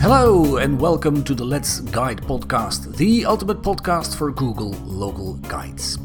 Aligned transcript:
Hello, 0.00 0.58
and 0.58 0.80
welcome 0.80 1.24
to 1.24 1.34
the 1.34 1.44
Let's 1.44 1.80
Guide 1.80 2.22
podcast, 2.22 2.96
the 2.96 3.26
ultimate 3.26 3.62
podcast 3.62 4.16
for 4.16 4.30
Google 4.30 4.70
local 4.84 5.34
guides. 5.48 5.98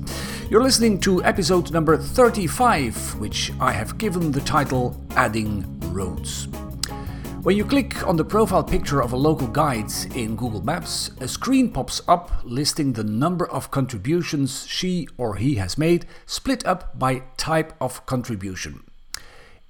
You're 0.50 0.64
listening 0.64 1.00
to 1.02 1.24
episode 1.24 1.72
number 1.72 1.98
35, 1.98 3.20
which 3.20 3.52
I 3.60 3.72
have 3.72 4.00
given 4.00 4.32
the 4.32 4.42
title 4.42 5.00
Adding 5.12 5.64
Roads. 5.94 6.48
When 7.44 7.58
you 7.58 7.66
click 7.66 8.08
on 8.08 8.18
the 8.18 8.24
profile 8.24 8.64
picture 8.64 9.02
of 9.02 9.14
a 9.14 9.18
local 9.18 9.48
guide 9.48 9.92
in 10.14 10.36
Google 10.36 10.64
Maps, 10.64 11.10
a 11.20 11.28
screen 11.28 11.72
pops 11.72 12.00
up 12.08 12.32
listing 12.44 12.94
the 12.94 13.04
number 13.04 13.50
of 13.50 13.72
contributions 13.72 14.68
she 14.68 15.08
or 15.18 15.38
he 15.38 15.56
has 15.56 15.76
made, 15.76 16.06
split 16.28 16.64
up 16.68 17.00
by 17.00 17.24
type 17.38 17.74
of 17.82 18.06
contribution. 18.06 18.84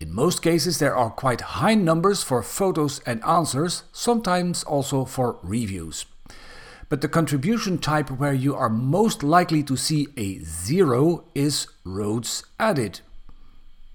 In 0.02 0.14
most 0.14 0.42
cases, 0.42 0.80
there 0.80 0.98
are 0.98 1.10
quite 1.10 1.40
high 1.40 1.76
numbers 1.76 2.22
for 2.22 2.44
photos 2.44 3.00
and 3.06 3.24
answers, 3.24 3.84
sometimes 3.94 4.66
also 4.66 5.06
for 5.06 5.40
reviews. 5.42 6.06
But 6.90 7.00
the 7.00 7.08
contribution 7.08 7.78
type 7.78 8.12
where 8.12 8.34
you 8.34 8.54
are 8.54 8.68
most 8.68 9.24
likely 9.24 9.64
to 9.64 9.78
see 9.78 10.10
a 10.18 10.40
zero 10.40 11.24
is 11.34 11.68
roads 11.86 12.44
added. 12.60 13.00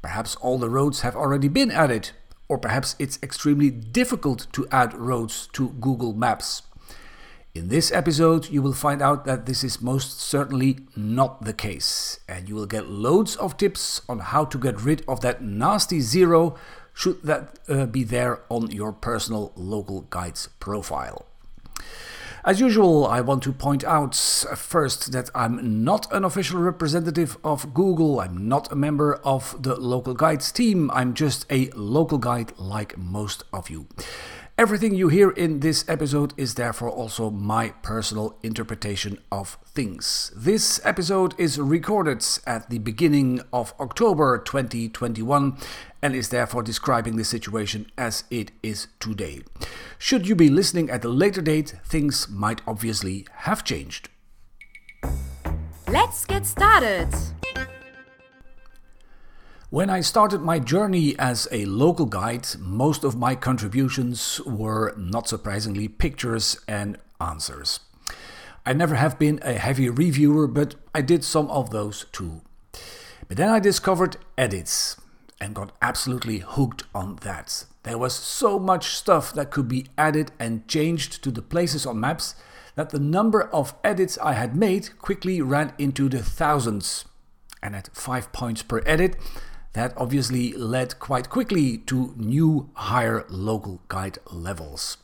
Perhaps 0.01 0.35
all 0.37 0.57
the 0.57 0.71
roads 0.71 1.03
have 1.03 1.15
already 1.15 1.49
been 1.49 1.71
added, 1.71 2.13
or 2.49 2.59
perhaps 2.59 2.97
it's 2.99 3.19
extremely 3.23 3.71
difficult 3.71 4.47
to 4.53 4.67
add 4.71 4.95
roads 4.95 5.49
to 5.53 5.71
Google 5.81 6.13
Maps. 6.13 6.63
In 7.55 7.69
this 7.69 7.91
episode, 7.91 8.51
you 8.51 8.61
will 8.61 8.75
find 8.75 9.01
out 9.01 9.25
that 9.25 9.47
this 9.47 9.65
is 9.65 9.81
most 9.81 10.21
certainly 10.21 10.81
not 10.95 11.47
the 11.47 11.55
case, 11.55 12.21
and 12.29 12.49
you 12.49 12.55
will 12.55 12.67
get 12.67 12.91
loads 12.91 13.35
of 13.37 13.57
tips 13.57 14.03
on 14.11 14.19
how 14.19 14.45
to 14.45 14.59
get 14.59 14.81
rid 14.83 15.03
of 15.09 15.23
that 15.23 15.43
nasty 15.43 16.01
zero 16.01 16.57
should 16.93 17.23
that 17.23 17.59
uh, 17.69 17.87
be 17.87 18.05
there 18.05 18.41
on 18.51 18.71
your 18.71 18.93
personal 18.93 19.53
local 19.57 20.03
guides 20.03 20.49
profile. 20.61 21.25
As 22.47 22.61
usual, 22.61 23.09
I 23.09 23.23
want 23.23 23.43
to 23.43 23.53
point 23.53 23.83
out 23.83 24.15
uh, 24.49 24.55
first 24.55 25.11
that 25.11 25.31
I'm 25.35 25.83
not 25.83 26.07
an 26.13 26.23
official 26.23 26.61
representative 26.61 27.37
of 27.43 27.75
Google. 27.75 28.21
I'm 28.21 28.47
not 28.47 28.71
a 28.71 28.77
member 28.77 29.17
of 29.25 29.61
the 29.61 29.75
local 29.75 30.15
guides 30.15 30.53
team. 30.53 30.89
I'm 30.93 31.15
just 31.15 31.45
a 31.51 31.71
local 31.75 32.19
guide 32.19 32.53
like 32.57 32.97
most 32.97 33.43
of 33.53 33.69
you. 33.69 33.89
Everything 34.59 34.95
you 34.95 35.09
hear 35.09 35.33
in 35.33 35.61
this 35.61 35.87
episode 35.87 36.33
is 36.39 36.55
therefore 36.55 36.89
also 36.89 37.31
my 37.31 37.75
personal 37.83 38.39
interpretation 38.43 39.19
of 39.31 39.59
things. 39.67 40.33
This 40.35 40.81
episode 40.83 41.39
is 41.39 41.61
recorded 41.61 42.25
at 42.47 42.71
the 42.71 42.79
beginning 42.79 43.43
of 43.53 43.75
October 43.79 44.39
2021 44.39 45.59
and 46.01 46.17
is 46.17 46.31
therefore 46.31 46.63
describing 46.63 47.17
the 47.17 47.25
situation 47.25 47.91
as 47.99 48.25
it 48.31 48.51
is 48.63 48.87
today. 48.99 49.43
Should 49.99 50.27
you 50.27 50.35
be 50.35 50.49
listening 50.49 50.89
at 50.89 51.05
a 51.05 51.11
later 51.11 51.43
date, 51.43 51.75
things 51.85 52.27
might 52.31 52.63
obviously 52.67 53.27
have 53.45 53.63
changed. 53.63 54.09
Let's 55.87 56.25
get 56.25 56.47
started! 56.47 57.15
When 59.69 59.91
I 59.91 60.01
started 60.01 60.43
my 60.43 60.61
journey 60.61 61.19
as 61.19 61.49
a 61.51 61.65
local 61.65 62.07
guide, 62.07 62.47
most 62.61 63.03
of 63.03 63.17
my 63.17 63.35
contributions 63.35 64.41
were, 64.47 64.95
not 64.97 65.29
surprisingly, 65.29 65.89
pictures 65.89 66.61
and 66.69 66.99
answers. 67.21 67.81
I 68.65 68.75
never 68.75 68.95
have 68.95 69.19
been 69.19 69.41
a 69.43 69.55
heavy 69.55 69.89
reviewer, 69.91 70.47
but 70.47 70.77
I 70.95 71.01
did 71.01 71.25
some 71.25 71.51
of 71.51 71.71
those 71.71 72.07
too. 72.13 72.43
But 73.27 73.39
then 73.39 73.49
I 73.49 73.59
discovered 73.59 74.19
edits 74.39 75.01
and 75.41 75.53
got 75.53 75.73
absolutely 75.83 76.39
hooked 76.39 76.85
on 76.95 77.17
that. 77.23 77.65
There 77.83 77.99
was 77.99 78.15
so 78.15 78.61
much 78.61 78.95
stuff 78.95 79.33
that 79.33 79.51
could 79.51 79.67
be 79.67 79.87
added 79.99 80.31
and 80.39 80.69
changed 80.69 81.25
to 81.25 81.33
the 81.33 81.43
places 81.43 81.85
on 81.85 81.99
maps 81.99 82.37
that 82.77 82.91
the 82.91 83.01
number 83.01 83.43
of 83.43 83.75
edits 83.83 84.17
I 84.23 84.35
had 84.35 84.55
made 84.55 84.97
quickly 85.01 85.43
ran 85.43 85.73
into 85.77 86.09
the 86.09 86.23
thousands. 86.23 87.05
And 87.61 87.75
at 87.75 87.91
5 87.95 88.33
points 88.33 88.63
per 88.63 88.81
edit, 88.87 89.17
that 89.77 89.93
obviously 89.99 90.55
led 90.55 90.99
quite 90.99 91.29
quickly 91.29 91.77
to 91.77 92.15
new 92.17 92.71
higher 92.73 93.27
local 93.29 93.83
guide 93.89 94.19
levels. 94.33 94.97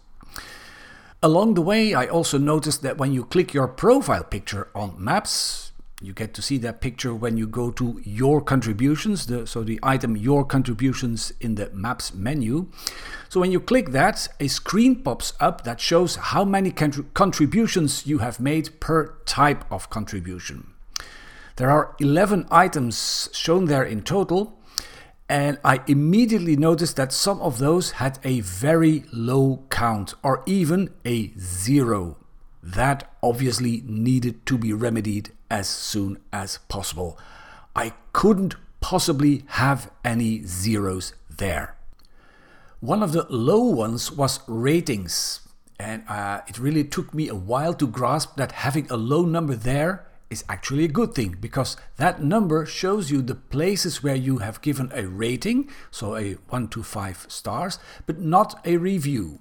Along 1.22 1.54
the 1.54 1.62
way, 1.62 1.94
I 1.94 2.06
also 2.06 2.38
noticed 2.38 2.82
that 2.82 2.96
when 2.96 3.12
you 3.12 3.24
click 3.24 3.52
your 3.52 3.68
profile 3.68 4.24
picture 4.24 4.68
on 4.74 4.94
Maps, 4.96 5.72
you 6.00 6.14
get 6.14 6.32
to 6.34 6.42
see 6.42 6.56
that 6.58 6.80
picture 6.80 7.14
when 7.14 7.36
you 7.36 7.46
go 7.46 7.70
to 7.70 8.00
Your 8.02 8.40
Contributions, 8.40 9.26
the, 9.26 9.46
so 9.46 9.62
the 9.62 9.78
item 9.82 10.16
Your 10.16 10.42
Contributions 10.42 11.32
in 11.38 11.54
the 11.54 11.70
Maps 11.70 12.14
menu. 12.14 12.66
So 13.28 13.40
when 13.40 13.52
you 13.52 13.60
click 13.60 13.90
that, 13.90 14.26
a 14.40 14.48
screen 14.48 14.96
pops 14.96 15.34
up 15.38 15.64
that 15.64 15.80
shows 15.80 16.16
how 16.16 16.44
many 16.44 16.72
contributions 16.72 18.06
you 18.06 18.18
have 18.18 18.40
made 18.40 18.80
per 18.80 19.14
type 19.26 19.64
of 19.70 19.90
contribution. 19.90 20.72
There 21.56 21.70
are 21.70 21.94
11 22.00 22.48
items 22.50 23.28
shown 23.32 23.66
there 23.66 23.84
in 23.84 24.02
total, 24.02 24.58
and 25.32 25.58
I 25.64 25.80
immediately 25.86 26.56
noticed 26.56 26.96
that 26.96 27.10
some 27.10 27.40
of 27.40 27.56
those 27.56 27.92
had 27.92 28.18
a 28.22 28.40
very 28.40 29.04
low 29.14 29.64
count 29.70 30.12
or 30.22 30.42
even 30.44 30.92
a 31.06 31.32
zero. 31.38 32.18
That 32.62 33.10
obviously 33.22 33.82
needed 33.86 34.44
to 34.44 34.58
be 34.58 34.74
remedied 34.74 35.30
as 35.50 35.68
soon 35.68 36.18
as 36.34 36.58
possible. 36.68 37.18
I 37.74 37.94
couldn't 38.12 38.56
possibly 38.82 39.44
have 39.46 39.90
any 40.04 40.44
zeros 40.44 41.14
there. 41.34 41.76
One 42.80 43.02
of 43.02 43.12
the 43.12 43.26
low 43.30 43.62
ones 43.62 44.12
was 44.12 44.40
ratings, 44.46 45.40
and 45.80 46.04
uh, 46.10 46.42
it 46.46 46.58
really 46.58 46.84
took 46.84 47.14
me 47.14 47.28
a 47.28 47.34
while 47.34 47.72
to 47.72 47.86
grasp 47.86 48.36
that 48.36 48.52
having 48.52 48.86
a 48.90 48.98
low 48.98 49.22
number 49.22 49.54
there 49.54 50.04
is 50.32 50.44
actually 50.48 50.84
a 50.84 50.88
good 50.88 51.14
thing 51.14 51.36
because 51.38 51.76
that 51.98 52.22
number 52.22 52.64
shows 52.64 53.10
you 53.10 53.22
the 53.22 53.34
places 53.34 54.02
where 54.02 54.16
you 54.16 54.38
have 54.38 54.62
given 54.62 54.90
a 54.94 55.06
rating, 55.06 55.70
so 55.90 56.16
a 56.16 56.32
1 56.48 56.68
to 56.68 56.82
5 56.82 57.26
stars, 57.28 57.78
but 58.06 58.18
not 58.18 58.60
a 58.66 58.78
review. 58.78 59.40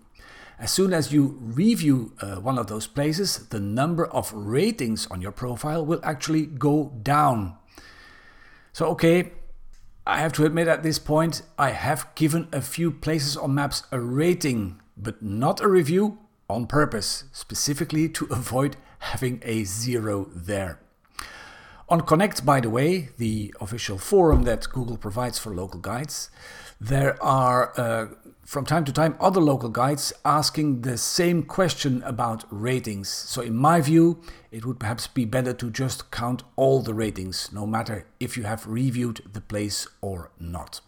As 0.59 0.71
soon 0.71 0.93
as 0.93 1.11
you 1.11 1.39
review 1.41 2.13
uh, 2.21 2.35
one 2.35 2.59
of 2.59 2.67
those 2.67 2.85
places, 2.85 3.47
the 3.47 3.59
number 3.59 4.05
of 4.05 4.31
ratings 4.31 5.07
on 5.09 5.21
your 5.21 5.31
profile 5.31 5.83
will 5.83 6.01
actually 6.03 6.45
go 6.45 6.93
down. 7.01 7.55
So, 8.73 8.85
okay, 8.89 9.31
I 10.05 10.19
have 10.19 10.33
to 10.33 10.45
admit 10.45 10.67
at 10.67 10.83
this 10.83 10.99
point, 10.99 11.41
I 11.57 11.71
have 11.71 12.13
given 12.15 12.47
a 12.51 12.61
few 12.61 12.91
places 12.91 13.37
on 13.37 13.55
maps 13.55 13.83
a 13.91 13.99
rating, 13.99 14.81
but 14.95 15.23
not 15.23 15.61
a 15.61 15.67
review 15.67 16.19
on 16.49 16.67
purpose, 16.67 17.23
specifically 17.31 18.09
to 18.09 18.25
avoid 18.31 18.77
having 19.01 19.41
a 19.43 19.63
zero 19.63 20.29
there. 20.33 20.79
On 21.89 21.99
Connect, 21.99 22.45
by 22.45 22.61
the 22.61 22.69
way, 22.69 23.09
the 23.17 23.53
official 23.59 23.97
forum 23.97 24.43
that 24.43 24.69
Google 24.69 24.95
provides 24.95 25.37
for 25.37 25.53
local 25.53 25.81
guides, 25.81 26.29
there 26.79 27.21
are 27.21 27.77
uh, 27.77 28.07
from 28.45 28.65
time 28.65 28.85
to 28.85 28.93
time 28.93 29.17
other 29.19 29.41
local 29.41 29.67
guides 29.67 30.13
asking 30.23 30.81
the 30.81 30.97
same 30.97 31.43
question 31.43 32.01
about 32.03 32.45
ratings. 32.49 33.09
So, 33.09 33.41
in 33.41 33.57
my 33.57 33.81
view, 33.81 34.21
it 34.51 34.65
would 34.65 34.79
perhaps 34.79 35.07
be 35.07 35.25
better 35.25 35.51
to 35.53 35.69
just 35.69 36.11
count 36.11 36.43
all 36.55 36.81
the 36.81 36.93
ratings, 36.93 37.51
no 37.51 37.67
matter 37.67 38.05
if 38.21 38.37
you 38.37 38.43
have 38.43 38.65
reviewed 38.67 39.21
the 39.33 39.41
place 39.41 39.85
or 39.99 40.31
not. 40.39 40.79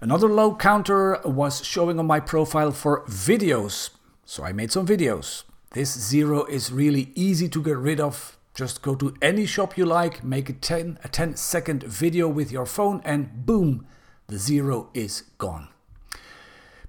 Another 0.00 0.28
low 0.28 0.54
counter 0.54 1.20
was 1.24 1.64
showing 1.64 1.98
on 1.98 2.06
my 2.06 2.18
profile 2.18 2.72
for 2.72 3.04
videos, 3.06 3.90
so 4.24 4.42
I 4.42 4.52
made 4.52 4.72
some 4.72 4.86
videos. 4.86 5.44
This 5.72 5.98
zero 5.98 6.44
is 6.44 6.70
really 6.70 7.12
easy 7.14 7.48
to 7.48 7.62
get 7.62 7.78
rid 7.78 7.98
of. 7.98 8.36
Just 8.54 8.82
go 8.82 8.94
to 8.96 9.14
any 9.22 9.46
shop 9.46 9.78
you 9.78 9.86
like, 9.86 10.22
make 10.22 10.50
a 10.50 10.52
10, 10.52 10.98
a 11.02 11.08
10 11.08 11.36
second 11.36 11.82
video 11.84 12.28
with 12.28 12.52
your 12.52 12.66
phone, 12.66 13.00
and 13.06 13.46
boom, 13.46 13.86
the 14.26 14.38
zero 14.38 14.90
is 14.92 15.22
gone. 15.38 15.68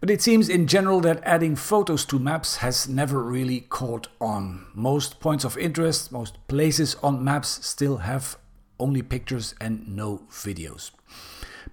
But 0.01 0.09
it 0.09 0.21
seems 0.21 0.49
in 0.49 0.67
general 0.67 0.99
that 0.99 1.23
adding 1.23 1.55
photos 1.55 2.03
to 2.07 2.19
maps 2.19 2.57
has 2.57 2.89
never 2.89 3.23
really 3.23 3.61
caught 3.61 4.09
on. 4.19 4.65
Most 4.73 5.21
points 5.21 5.45
of 5.45 5.57
interest, 5.57 6.11
most 6.11 6.45
places 6.49 6.97
on 7.01 7.23
maps 7.23 7.65
still 7.65 7.99
have 7.99 8.37
only 8.81 9.01
pictures 9.01 9.55
and 9.61 9.87
no 9.95 10.23
videos. 10.29 10.91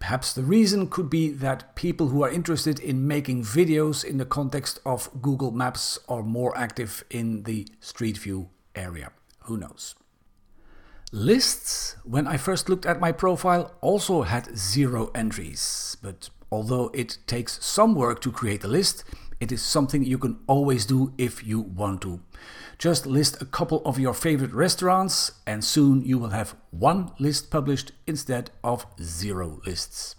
Perhaps 0.01 0.33
the 0.33 0.43
reason 0.43 0.89
could 0.89 1.09
be 1.09 1.29
that 1.29 1.77
people 1.77 2.09
who 2.09 2.25
are 2.25 2.31
interested 2.31 2.81
in 2.81 3.07
making 3.07 3.45
videos 3.45 4.03
in 4.03 4.17
the 4.17 4.25
context 4.25 4.81
of 4.85 5.11
Google 5.23 5.53
Maps 5.53 5.99
are 6.09 6.23
more 6.23 6.57
active 6.57 7.05
in 7.11 7.45
the 7.45 7.69
Street 7.81 8.17
View 8.17 8.49
area. 8.75 9.13
Who 9.45 9.59
knows? 9.59 9.95
Lists, 11.13 11.97
when 12.05 12.27
I 12.27 12.39
first 12.39 12.69
looked 12.69 12.87
at 12.87 12.99
my 12.99 13.13
profile, 13.13 13.75
also 13.81 14.23
had 14.23 14.57
zero 14.57 15.11
entries. 15.15 15.97
But 16.03 16.31
although 16.51 16.91
it 16.95 17.19
takes 17.27 17.63
some 17.65 17.95
work 17.95 18.21
to 18.23 18.33
create 18.33 18.65
a 18.65 18.69
list, 18.69 19.05
it 19.41 19.51
is 19.51 19.63
something 19.63 20.05
you 20.05 20.19
can 20.19 20.39
always 20.47 20.85
do 20.85 21.15
if 21.17 21.45
you 21.47 21.61
want 21.61 22.03
to. 22.03 22.21
Just 22.79 23.07
list 23.07 23.41
a 23.41 23.47
couple 23.47 23.83
of 23.85 23.99
your 23.99 24.15
favorite 24.15 24.53
restaurants, 24.53 25.33
and 25.47 25.65
soon 25.65 26.03
you 26.03 26.19
will 26.19 26.31
have 26.31 26.55
one 26.71 27.11
list 27.19 27.51
published 27.51 27.93
instead 28.07 28.51
of 28.63 28.87
zero 29.03 29.61
lists. 29.67 30.15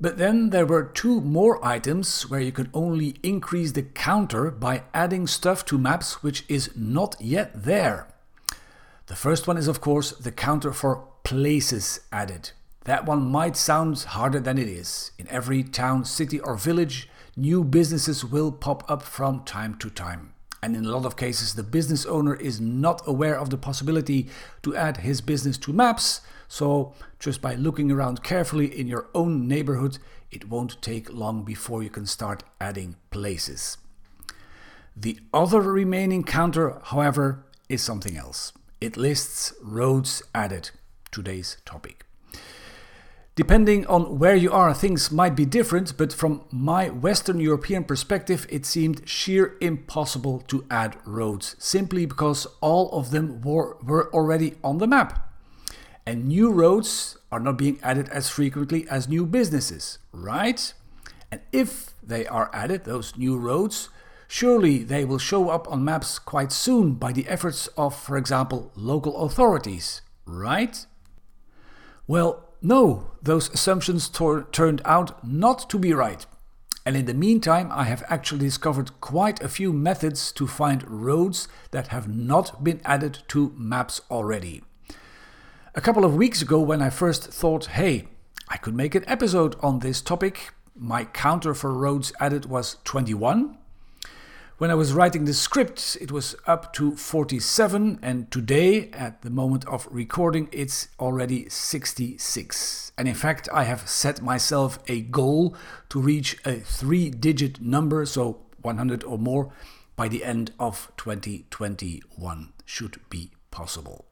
But 0.00 0.18
then 0.18 0.50
there 0.50 0.66
were 0.66 0.82
two 0.82 1.20
more 1.20 1.64
items 1.64 2.28
where 2.28 2.40
you 2.40 2.50
can 2.50 2.70
only 2.74 3.16
increase 3.22 3.72
the 3.72 3.82
counter 3.82 4.50
by 4.50 4.82
adding 4.92 5.26
stuff 5.26 5.64
to 5.66 5.78
maps 5.78 6.22
which 6.22 6.44
is 6.48 6.70
not 6.76 7.14
yet 7.20 7.64
there. 7.64 8.08
The 9.06 9.16
first 9.16 9.46
one 9.46 9.56
is, 9.56 9.68
of 9.68 9.80
course, 9.80 10.10
the 10.10 10.32
counter 10.32 10.72
for 10.72 11.04
places 11.22 12.00
added. 12.10 12.50
That 12.84 13.06
one 13.06 13.22
might 13.22 13.56
sound 13.56 14.00
harder 14.00 14.40
than 14.40 14.58
it 14.58 14.66
is. 14.66 15.12
In 15.18 15.28
every 15.28 15.62
town, 15.62 16.04
city, 16.04 16.40
or 16.40 16.56
village, 16.56 17.08
new 17.36 17.64
businesses 17.64 18.24
will 18.24 18.52
pop 18.52 18.88
up 18.90 19.02
from 19.02 19.44
time 19.44 19.76
to 19.76 19.90
time. 19.90 20.34
And 20.62 20.76
in 20.76 20.84
a 20.84 20.90
lot 20.90 21.06
of 21.06 21.16
cases, 21.16 21.54
the 21.54 21.62
business 21.62 22.06
owner 22.06 22.36
is 22.36 22.60
not 22.60 23.02
aware 23.06 23.38
of 23.38 23.50
the 23.50 23.56
possibility 23.56 24.28
to 24.62 24.76
add 24.76 24.98
his 24.98 25.20
business 25.20 25.58
to 25.58 25.72
maps, 25.72 26.20
so, 26.52 26.92
just 27.18 27.40
by 27.40 27.54
looking 27.54 27.90
around 27.90 28.22
carefully 28.22 28.66
in 28.78 28.86
your 28.86 29.08
own 29.14 29.48
neighborhood, 29.48 29.96
it 30.30 30.50
won't 30.50 30.82
take 30.82 31.10
long 31.10 31.44
before 31.44 31.82
you 31.82 31.88
can 31.88 32.04
start 32.04 32.42
adding 32.60 32.96
places. 33.10 33.78
The 34.94 35.18
other 35.32 35.62
remaining 35.62 36.24
counter, 36.24 36.78
however, 36.84 37.46
is 37.70 37.80
something 37.80 38.18
else. 38.18 38.52
It 38.82 38.98
lists 38.98 39.54
roads 39.62 40.22
added, 40.34 40.72
today's 41.10 41.56
topic. 41.64 42.04
Depending 43.34 43.86
on 43.86 44.18
where 44.18 44.36
you 44.36 44.52
are, 44.52 44.74
things 44.74 45.10
might 45.10 45.34
be 45.34 45.46
different, 45.46 45.96
but 45.96 46.12
from 46.12 46.44
my 46.50 46.90
Western 46.90 47.40
European 47.40 47.82
perspective, 47.82 48.46
it 48.50 48.66
seemed 48.66 49.08
sheer 49.08 49.56
impossible 49.58 50.40
to 50.48 50.66
add 50.70 50.98
roads, 51.06 51.56
simply 51.58 52.04
because 52.04 52.46
all 52.60 52.90
of 52.90 53.10
them 53.10 53.40
were, 53.40 53.78
were 53.82 54.12
already 54.12 54.56
on 54.62 54.76
the 54.78 54.86
map. 54.86 55.32
And 56.04 56.26
new 56.26 56.50
roads 56.50 57.16
are 57.30 57.40
not 57.40 57.56
being 57.56 57.78
added 57.82 58.10
as 58.10 58.28
frequently 58.28 58.86
as 58.88 59.08
new 59.08 59.24
businesses, 59.24 59.98
right? 60.12 60.74
And 61.30 61.40
if 61.52 61.94
they 62.02 62.26
are 62.26 62.50
added, 62.52 62.84
those 62.84 63.16
new 63.16 63.38
roads, 63.38 63.88
surely 64.28 64.84
they 64.84 65.06
will 65.06 65.16
show 65.16 65.48
up 65.48 65.70
on 65.72 65.82
maps 65.82 66.18
quite 66.18 66.52
soon 66.52 66.94
by 66.96 67.12
the 67.12 67.26
efforts 67.28 67.68
of, 67.78 67.98
for 67.98 68.18
example, 68.18 68.72
local 68.74 69.16
authorities, 69.24 70.02
right? 70.26 70.84
Well, 72.06 72.51
no, 72.62 73.10
those 73.20 73.50
assumptions 73.50 74.08
turned 74.08 74.82
out 74.84 75.26
not 75.26 75.68
to 75.70 75.78
be 75.78 75.92
right. 75.92 76.24
And 76.84 76.96
in 76.96 77.06
the 77.06 77.14
meantime, 77.14 77.70
I 77.72 77.84
have 77.84 78.04
actually 78.08 78.46
discovered 78.46 79.00
quite 79.00 79.42
a 79.42 79.48
few 79.48 79.72
methods 79.72 80.32
to 80.32 80.46
find 80.46 80.88
roads 80.88 81.46
that 81.70 81.88
have 81.88 82.08
not 82.08 82.64
been 82.64 82.80
added 82.84 83.20
to 83.28 83.52
maps 83.56 84.00
already. 84.10 84.62
A 85.74 85.80
couple 85.80 86.04
of 86.04 86.16
weeks 86.16 86.42
ago, 86.42 86.60
when 86.60 86.82
I 86.82 86.90
first 86.90 87.24
thought, 87.24 87.66
hey, 87.66 88.08
I 88.48 88.56
could 88.56 88.74
make 88.74 88.94
an 88.94 89.04
episode 89.06 89.56
on 89.60 89.78
this 89.78 90.00
topic, 90.00 90.52
my 90.76 91.04
counter 91.04 91.54
for 91.54 91.72
roads 91.72 92.12
added 92.20 92.46
was 92.46 92.76
21. 92.84 93.58
When 94.58 94.70
I 94.70 94.74
was 94.74 94.92
writing 94.92 95.24
the 95.24 95.32
script, 95.32 95.96
it 96.00 96.12
was 96.12 96.36
up 96.46 96.72
to 96.74 96.94
47, 96.94 97.98
and 98.02 98.30
today, 98.30 98.90
at 98.90 99.22
the 99.22 99.30
moment 99.30 99.66
of 99.66 99.88
recording, 99.90 100.48
it's 100.52 100.88
already 101.00 101.48
66. 101.48 102.92
And 102.96 103.08
in 103.08 103.14
fact, 103.14 103.48
I 103.52 103.64
have 103.64 103.88
set 103.88 104.20
myself 104.20 104.78
a 104.86 105.00
goal 105.00 105.56
to 105.88 106.00
reach 106.00 106.36
a 106.44 106.56
three 106.56 107.08
digit 107.08 107.60
number, 107.62 108.04
so 108.04 108.42
100 108.60 109.02
or 109.04 109.18
more, 109.18 109.52
by 109.96 110.06
the 110.06 110.22
end 110.22 110.52
of 110.60 110.92
2021. 110.96 112.52
Should 112.64 113.00
be 113.08 113.30
possible. 113.50 114.04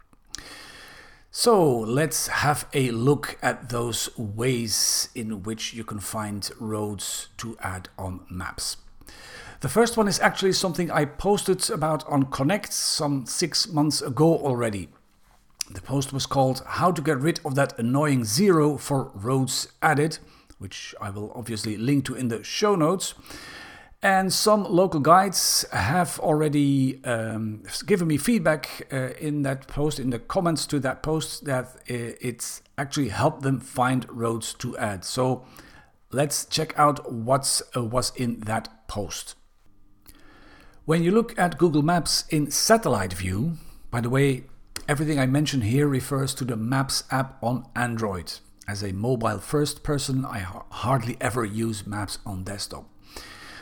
So 1.30 1.78
let's 1.78 2.26
have 2.26 2.66
a 2.72 2.90
look 2.90 3.38
at 3.42 3.68
those 3.68 4.08
ways 4.18 5.10
in 5.14 5.42
which 5.42 5.74
you 5.74 5.84
can 5.84 6.00
find 6.00 6.50
roads 6.58 7.28
to 7.36 7.56
add 7.60 7.88
on 7.96 8.26
maps. 8.28 8.78
The 9.60 9.68
first 9.68 9.98
one 9.98 10.08
is 10.08 10.18
actually 10.20 10.54
something 10.54 10.90
I 10.90 11.04
posted 11.04 11.68
about 11.68 12.08
on 12.08 12.30
Connect 12.30 12.72
some 12.72 13.26
six 13.26 13.68
months 13.68 14.00
ago 14.00 14.38
already. 14.38 14.88
The 15.70 15.82
post 15.82 16.14
was 16.14 16.24
called 16.24 16.62
How 16.66 16.90
to 16.92 17.02
Get 17.02 17.20
Rid 17.20 17.40
of 17.44 17.56
That 17.56 17.78
Annoying 17.78 18.24
Zero 18.24 18.78
for 18.78 19.10
Roads 19.14 19.68
Added, 19.82 20.18
which 20.56 20.94
I 20.98 21.10
will 21.10 21.30
obviously 21.34 21.76
link 21.76 22.06
to 22.06 22.14
in 22.14 22.28
the 22.28 22.42
show 22.42 22.74
notes. 22.74 23.12
And 24.02 24.32
some 24.32 24.64
local 24.64 25.00
guides 25.00 25.66
have 25.72 26.18
already 26.20 27.04
um, 27.04 27.64
given 27.84 28.08
me 28.08 28.16
feedback 28.16 28.88
uh, 28.90 29.10
in 29.20 29.42
that 29.42 29.66
post, 29.66 30.00
in 30.00 30.08
the 30.08 30.18
comments 30.18 30.64
to 30.68 30.80
that 30.80 31.02
post, 31.02 31.44
that 31.44 31.66
uh, 31.66 32.16
it's 32.18 32.62
actually 32.78 33.10
helped 33.10 33.42
them 33.42 33.60
find 33.60 34.06
roads 34.08 34.54
to 34.54 34.74
add. 34.78 35.04
So 35.04 35.44
let's 36.10 36.46
check 36.46 36.72
out 36.78 37.12
what 37.12 37.60
uh, 37.76 37.84
was 37.84 38.10
in 38.16 38.40
that 38.40 38.88
post. 38.88 39.34
When 40.90 41.04
you 41.04 41.12
look 41.12 41.38
at 41.38 41.56
Google 41.56 41.82
Maps 41.82 42.24
in 42.30 42.50
satellite 42.50 43.12
view, 43.12 43.58
by 43.92 44.00
the 44.00 44.10
way, 44.10 44.46
everything 44.88 45.20
I 45.20 45.26
mention 45.26 45.60
here 45.60 45.86
refers 45.86 46.34
to 46.34 46.44
the 46.44 46.56
Maps 46.56 47.04
app 47.12 47.38
on 47.40 47.68
Android. 47.76 48.32
As 48.66 48.82
a 48.82 48.90
mobile 48.90 49.38
first 49.38 49.84
person, 49.84 50.24
I 50.24 50.40
hardly 50.40 51.16
ever 51.20 51.44
use 51.44 51.86
Maps 51.86 52.18
on 52.26 52.42
desktop. 52.42 52.86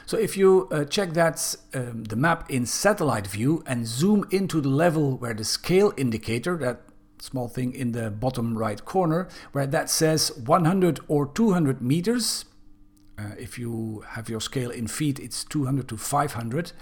So 0.06 0.16
if 0.16 0.38
you 0.38 0.68
uh, 0.70 0.86
check 0.86 1.12
that 1.12 1.54
um, 1.74 2.04
the 2.04 2.16
map 2.16 2.50
in 2.50 2.64
satellite 2.64 3.26
view 3.26 3.62
and 3.66 3.86
zoom 3.86 4.26
into 4.30 4.62
the 4.62 4.70
level 4.70 5.18
where 5.18 5.34
the 5.34 5.44
scale 5.44 5.92
indicator, 5.98 6.56
that 6.56 6.80
small 7.20 7.48
thing 7.48 7.74
in 7.74 7.92
the 7.92 8.10
bottom 8.10 8.56
right 8.56 8.82
corner, 8.86 9.28
where 9.52 9.66
that 9.66 9.90
says 9.90 10.32
100 10.46 11.00
or 11.08 11.26
200 11.26 11.82
meters, 11.82 12.46
uh, 13.18 13.34
if 13.38 13.58
you 13.58 14.04
have 14.10 14.28
your 14.28 14.40
scale 14.40 14.70
in 14.70 14.86
feet, 14.86 15.18
it's 15.18 15.44
200 15.44 15.88
to 15.88 15.96
500, 15.96 16.72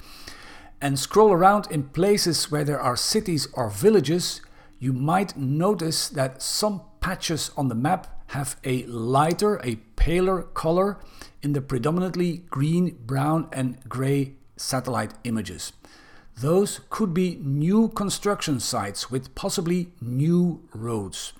and 0.81 0.99
scroll 0.99 1.33
around 1.33 1.67
in 1.71 1.85
places 1.85 2.51
where 2.51 2.65
there 2.65 2.81
are 2.81 2.97
cities 2.97 3.49
or 3.55 3.71
villages, 3.71 4.43
you 4.79 4.93
might 4.93 5.37
notice 5.37 6.09
that 6.09 6.43
some 6.43 6.83
patches 7.01 7.51
on 7.57 7.69
the 7.69 7.75
map 7.75 8.23
have 8.29 8.57
a 8.65 8.85
lighter, 8.85 9.61
a 9.65 9.77
paler 9.97 10.43
color 10.43 10.99
in 11.43 11.53
the 11.53 11.61
predominantly 11.63 12.39
green, 12.51 12.99
brown, 13.07 13.49
and 13.53 13.79
gray 13.89 14.35
satellite 14.57 15.15
images. 15.25 15.73
Those 16.39 16.81
could 16.91 17.15
be 17.15 17.39
new 17.41 17.89
construction 17.89 18.61
sites 18.61 19.11
with 19.11 19.35
possibly 19.35 19.93
new 20.03 20.69
roads. 20.75 21.33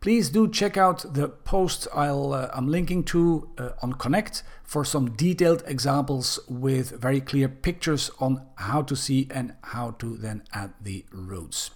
Please 0.00 0.30
do 0.30 0.48
check 0.48 0.78
out 0.78 1.12
the 1.12 1.28
post 1.28 1.86
I'll, 1.94 2.32
uh, 2.32 2.48
I'm 2.54 2.68
linking 2.68 3.04
to 3.04 3.50
uh, 3.58 3.70
on 3.82 3.92
Connect 3.92 4.42
for 4.64 4.82
some 4.82 5.10
detailed 5.10 5.62
examples 5.66 6.40
with 6.48 6.92
very 6.92 7.20
clear 7.20 7.50
pictures 7.50 8.10
on 8.18 8.40
how 8.54 8.80
to 8.80 8.96
see 8.96 9.28
and 9.30 9.54
how 9.62 9.90
to 9.98 10.16
then 10.16 10.42
add 10.54 10.72
the 10.80 11.04
roads. 11.12 11.70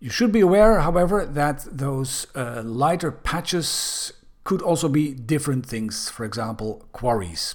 You 0.00 0.10
should 0.10 0.32
be 0.32 0.40
aware, 0.40 0.80
however, 0.80 1.24
that 1.24 1.64
those 1.70 2.26
uh, 2.34 2.62
lighter 2.64 3.12
patches 3.12 4.12
could 4.42 4.60
also 4.60 4.88
be 4.88 5.14
different 5.14 5.66
things, 5.66 6.10
for 6.10 6.24
example, 6.24 6.88
quarries. 6.90 7.54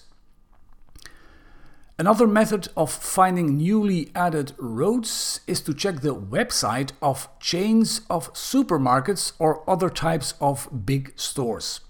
Another 1.99 2.27
method 2.27 2.69
of 2.77 2.89
finding 2.89 3.57
newly 3.57 4.09
added 4.15 4.53
roads 4.57 5.41
is 5.47 5.59
to 5.59 5.73
check 5.73 5.99
the 5.99 6.15
website 6.15 6.93
of 7.01 7.27
chains 7.41 7.99
of 8.09 8.33
supermarkets 8.33 9.33
or 9.37 9.69
other 9.69 9.89
types 9.89 10.33
of 10.39 10.85
big 10.85 11.11
stores. 11.17 11.81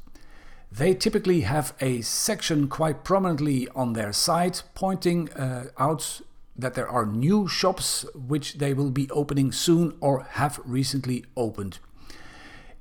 They 0.71 0.95
typically 0.95 1.41
have 1.41 1.73
a 1.79 2.01
section 2.01 2.69
quite 2.69 3.03
prominently 3.03 3.67
on 3.75 3.93
their 3.93 4.11
site 4.11 4.63
pointing 4.73 5.31
uh, 5.33 5.65
out 5.77 6.21
that 6.57 6.73
there 6.73 6.89
are 6.89 7.05
new 7.05 7.47
shops 7.47 8.03
which 8.15 8.55
they 8.55 8.73
will 8.73 8.89
be 8.89 9.11
opening 9.11 9.51
soon 9.51 9.95
or 10.01 10.23
have 10.23 10.59
recently 10.65 11.23
opened. 11.37 11.77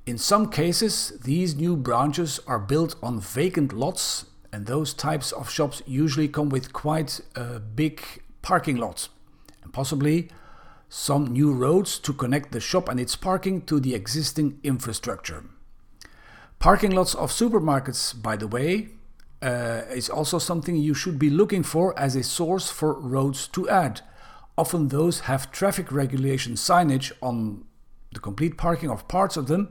In 0.07 0.17
some 0.17 0.49
cases, 0.49 1.13
these 1.23 1.55
new 1.55 1.77
branches 1.77 2.39
are 2.47 2.57
built 2.57 2.95
on 3.03 3.19
vacant 3.19 3.71
lots, 3.71 4.25
and 4.51 4.65
those 4.65 4.93
types 4.93 5.31
of 5.31 5.49
shops 5.49 5.81
usually 5.85 6.27
come 6.27 6.49
with 6.49 6.73
quite 6.73 7.21
a 7.35 7.59
big 7.59 8.01
parking 8.41 8.77
lots 8.77 9.09
and 9.63 9.73
possibly 9.73 10.29
some 10.89 11.27
new 11.27 11.53
roads 11.53 11.99
to 11.99 12.13
connect 12.13 12.51
the 12.51 12.59
shop 12.59 12.89
and 12.89 12.99
its 12.99 13.15
parking 13.15 13.61
to 13.61 13.79
the 13.79 13.93
existing 13.93 14.59
infrastructure. 14.63 15.43
Parking 16.57 16.91
lots 16.91 17.13
of 17.13 17.31
supermarkets, 17.31 18.19
by 18.19 18.35
the 18.35 18.47
way, 18.47 18.89
uh, 19.41 19.83
is 19.91 20.09
also 20.09 20.39
something 20.39 20.75
you 20.75 20.93
should 20.93 21.17
be 21.17 21.29
looking 21.29 21.63
for 21.63 21.97
as 21.97 22.15
a 22.15 22.23
source 22.23 22.69
for 22.69 22.99
roads 22.99 23.47
to 23.49 23.69
add. 23.69 24.01
Often 24.57 24.89
those 24.89 25.21
have 25.21 25.51
traffic 25.51 25.91
regulation 25.91 26.53
signage 26.53 27.11
on 27.21 27.63
the 28.11 28.19
complete 28.19 28.57
parking 28.57 28.89
of 28.89 29.07
parts 29.07 29.37
of 29.37 29.47
them, 29.47 29.69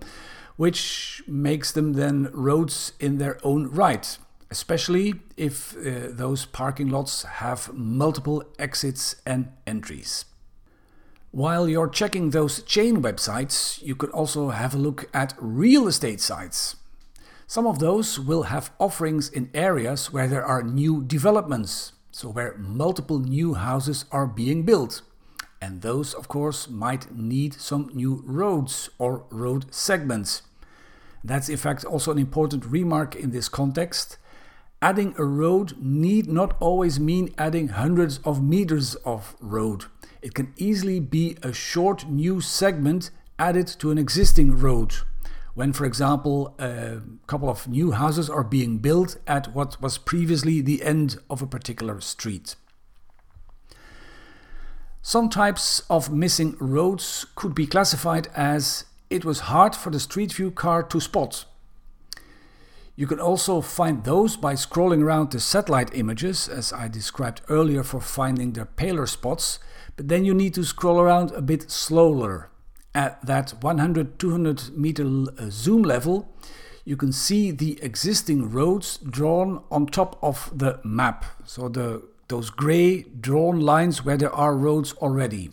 which 0.57 1.23
makes 1.27 1.73
them 1.73 1.93
then 1.93 2.31
roads 2.33 2.93
in 2.99 3.19
their 3.19 3.39
own 3.45 3.69
right. 3.71 4.17
Especially 4.51 5.15
if 5.37 5.77
uh, 5.77 6.09
those 6.11 6.47
parking 6.47 6.89
lots 6.89 7.23
have 7.23 7.73
multiple 7.73 8.45
exits 8.59 9.17
and 9.27 9.49
entries. 9.67 10.25
While 11.31 11.69
you're 11.69 11.89
checking 11.89 12.31
those 12.31 12.63
chain 12.63 13.03
websites, 13.03 13.83
you 13.83 13.95
could 13.95 14.11
also 14.11 14.49
have 14.49 14.75
a 14.75 14.79
look 14.79 15.11
at 15.13 15.35
real 15.39 15.87
estate 15.87 16.21
sites. 16.21 16.77
Some 17.47 17.67
of 17.67 17.79
those 17.79 18.19
will 18.19 18.45
have 18.45 18.73
offerings 18.79 19.29
in 19.29 19.51
areas 19.53 20.13
where 20.13 20.27
there 20.27 20.45
are 20.45 20.63
new 20.63 21.05
developments, 21.05 21.93
so 22.11 22.31
where 22.31 22.57
multiple 22.57 23.19
new 23.19 23.55
houses 23.55 24.07
are 24.11 24.27
being 24.27 24.65
built. 24.65 25.03
And 25.61 25.83
those, 25.83 26.15
of 26.15 26.29
course, 26.29 26.69
might 26.69 27.15
need 27.15 27.55
some 27.55 27.91
new 27.93 28.23
roads 28.25 28.89
or 28.99 29.25
road 29.31 29.73
segments. 29.75 30.43
That's 31.23 31.49
in 31.49 31.57
fact 31.57 31.85
also 31.85 32.13
an 32.13 32.19
important 32.19 32.65
remark 32.65 33.17
in 33.17 33.33
this 33.33 33.49
context. 33.49 34.19
Adding 34.81 35.17
a 35.19 35.25
road 35.25 35.75
need 35.81 36.29
not 36.29 36.57
always 36.61 37.01
mean 37.01 37.35
adding 37.37 37.69
hundreds 37.69 38.19
of 38.19 38.41
meters 38.41 38.95
of 39.05 39.35
road. 39.41 39.87
It 40.23 40.35
can 40.35 40.55
easily 40.57 41.01
be 41.01 41.37
a 41.43 41.53
short 41.53 42.09
new 42.09 42.41
segment 42.41 43.11
added 43.41 43.67
to 43.81 43.91
an 43.91 43.99
existing 43.99 44.57
road. 44.57 44.95
When, 45.55 45.73
for 45.73 45.85
example, 45.85 46.55
a 46.61 47.01
couple 47.27 47.49
of 47.49 47.67
new 47.67 47.91
houses 47.91 48.31
are 48.31 48.45
being 48.45 48.79
built 48.79 49.17
at 49.27 49.53
what 49.53 49.83
was 49.83 49.99
previously 49.99 50.61
the 50.61 50.85
end 50.85 51.19
of 51.29 51.43
a 51.43 51.47
particular 51.47 52.01
street. 52.01 52.55
Some 55.03 55.29
types 55.29 55.83
of 55.91 56.13
missing 56.13 56.57
roads 56.61 57.27
could 57.35 57.53
be 57.53 57.67
classified 57.67 58.29
as 58.37 58.85
it 59.11 59.25
was 59.25 59.41
hard 59.41 59.75
for 59.75 59.91
the 59.91 59.99
Street 59.99 60.33
View 60.33 60.53
car 60.53 60.85
to 60.85 61.01
spot. 61.01 61.47
You 62.99 63.07
can 63.07 63.21
also 63.21 63.61
find 63.61 64.03
those 64.03 64.37
by 64.37 64.55
scrolling 64.55 65.05
around 65.05 65.31
the 65.31 65.39
satellite 65.39 65.95
images, 65.95 66.49
as 66.49 66.73
I 66.73 66.89
described 66.89 67.43
earlier 67.49 67.85
for 67.85 68.01
finding 68.01 68.55
the 68.55 68.67
paler 68.67 69.07
spots, 69.07 69.61
but 69.95 70.09
then 70.09 70.25
you 70.25 70.35
need 70.35 70.53
to 70.55 70.65
scroll 70.65 70.99
around 70.99 71.31
a 71.31 71.41
bit 71.41 71.71
slower. 71.71 72.51
At 72.97 73.25
that 73.25 73.51
100 73.63 74.19
200 74.19 74.77
meter 74.77 75.05
uh, 75.07 75.49
zoom 75.49 75.83
level, 75.83 76.35
you 76.85 76.97
can 76.97 77.13
see 77.13 77.53
the 77.53 77.79
existing 77.85 78.51
roads 78.51 78.97
drawn 78.97 79.63
on 79.71 79.87
top 79.87 80.19
of 80.21 80.51
the 80.53 80.81
map. 80.83 81.25
So 81.45 81.69
the 81.69 82.03
those 82.27 82.51
gray 82.51 83.03
drawn 83.03 83.61
lines 83.61 84.05
where 84.05 84.17
there 84.17 84.35
are 84.35 84.57
roads 84.57 84.93
already. 84.95 85.51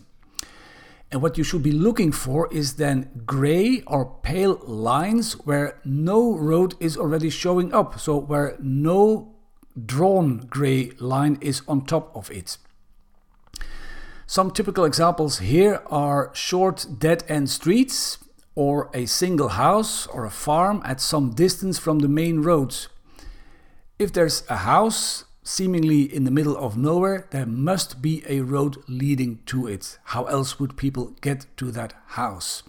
And 1.16 1.22
what 1.22 1.38
you 1.38 1.44
should 1.44 1.62
be 1.62 1.72
looking 1.72 2.12
for 2.12 2.46
is 2.52 2.74
then 2.74 3.22
gray 3.24 3.80
or 3.86 4.18
pale 4.20 4.60
lines 4.66 5.32
where 5.46 5.80
no 5.82 6.36
road 6.36 6.74
is 6.78 6.98
already 6.98 7.30
showing 7.30 7.72
up. 7.72 7.98
So 7.98 8.18
where 8.18 8.54
no 8.60 9.34
drawn 9.86 10.46
gray 10.50 10.90
line 11.00 11.38
is 11.40 11.62
on 11.66 11.86
top 11.86 12.14
of 12.14 12.30
it. 12.30 12.58
Some 14.26 14.50
typical 14.50 14.84
examples 14.84 15.38
here 15.38 15.80
are 15.86 16.34
short 16.34 16.84
dead 16.98 17.24
end 17.28 17.48
streets 17.48 18.18
or 18.54 18.90
a 18.92 19.06
single 19.06 19.48
house 19.48 20.06
or 20.08 20.26
a 20.26 20.30
farm 20.30 20.82
at 20.84 21.00
some 21.00 21.30
distance 21.30 21.78
from 21.78 22.00
the 22.00 22.08
main 22.08 22.42
roads. 22.42 22.90
If 23.98 24.12
there's 24.12 24.42
a 24.50 24.56
house 24.56 25.24
seemingly 25.46 26.02
in 26.02 26.24
the 26.24 26.30
middle 26.30 26.56
of 26.56 26.76
nowhere, 26.76 27.28
there 27.30 27.46
must 27.46 28.02
be 28.02 28.22
a 28.28 28.40
road 28.40 28.76
leading 28.88 29.38
to 29.46 29.68
it. 29.68 29.98
How 30.04 30.24
else 30.24 30.58
would 30.58 30.76
people 30.76 31.14
get 31.20 31.46
to 31.58 31.70
that 31.70 31.94
house? 32.06 32.64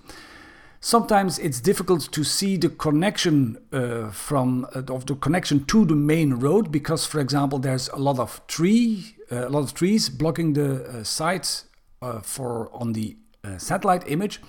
Sometimes 0.79 1.39
it's 1.39 1.59
difficult 1.59 2.11
to 2.11 2.23
see 2.23 2.55
the 2.55 2.69
connection 2.69 3.57
uh, 3.73 4.11
from 4.11 4.67
uh, 4.75 4.93
of 4.93 5.07
the 5.07 5.15
connection 5.15 5.65
to 5.65 5.85
the 5.85 5.95
main 5.95 6.35
road 6.35 6.71
because, 6.71 7.05
for 7.05 7.19
example, 7.19 7.57
there's 7.57 7.89
a 7.89 7.97
lot 7.97 8.19
of 8.19 8.45
tree, 8.45 9.15
uh, 9.31 9.47
a 9.47 9.49
lot 9.49 9.63
of 9.63 9.73
trees 9.73 10.07
blocking 10.07 10.53
the 10.53 10.85
uh, 10.85 11.03
sites 11.03 11.65
uh, 12.03 12.19
for 12.19 12.69
on 12.71 12.93
the 12.93 13.17
uh, 13.43 13.57
satellite 13.57 14.03
image. 14.07 14.39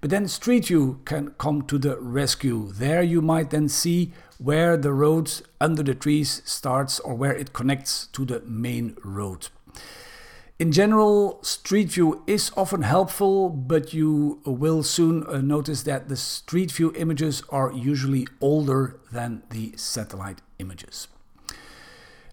But 0.00 0.10
then 0.10 0.28
Street 0.28 0.66
View 0.66 1.00
can 1.04 1.30
come 1.38 1.62
to 1.62 1.78
the 1.78 1.98
rescue. 1.98 2.70
There 2.72 3.02
you 3.02 3.22
might 3.22 3.50
then 3.50 3.68
see 3.68 4.12
where 4.38 4.76
the 4.76 4.92
road 4.92 5.30
under 5.60 5.82
the 5.82 5.94
trees 5.94 6.42
starts 6.44 7.00
or 7.00 7.14
where 7.14 7.34
it 7.34 7.52
connects 7.52 8.06
to 8.08 8.24
the 8.24 8.40
main 8.40 8.96
road. 9.02 9.48
In 10.58 10.70
general, 10.70 11.42
Street 11.42 11.88
View 11.88 12.22
is 12.28 12.52
often 12.56 12.82
helpful, 12.82 13.48
but 13.48 13.92
you 13.92 14.40
will 14.44 14.84
soon 14.84 15.26
uh, 15.26 15.40
notice 15.40 15.82
that 15.82 16.08
the 16.08 16.16
Street 16.16 16.70
View 16.70 16.92
images 16.94 17.42
are 17.50 17.72
usually 17.72 18.28
older 18.40 19.00
than 19.10 19.42
the 19.50 19.72
satellite 19.76 20.42
images. 20.60 21.08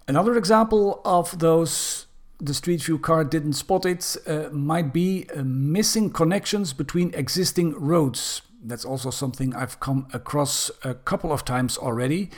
Another 0.07 0.37
example 0.37 1.01
of 1.03 1.39
those 1.39 2.05
the 2.41 2.53
Street 2.55 2.81
View 2.81 2.97
car 2.97 3.23
didn't 3.23 3.53
spot 3.53 3.85
it 3.85 4.17
uh, 4.25 4.49
might 4.51 4.91
be 4.91 5.27
uh, 5.35 5.43
missing 5.43 6.09
connections 6.09 6.73
between 6.73 7.13
existing 7.13 7.73
roads. 7.79 8.41
That's 8.63 8.83
also 8.83 9.11
something 9.11 9.55
I've 9.55 9.79
come 9.79 10.07
across 10.11 10.71
a 10.83 10.95
couple 10.95 11.31
of 11.31 11.45
times 11.45 11.77
already. 11.77 12.31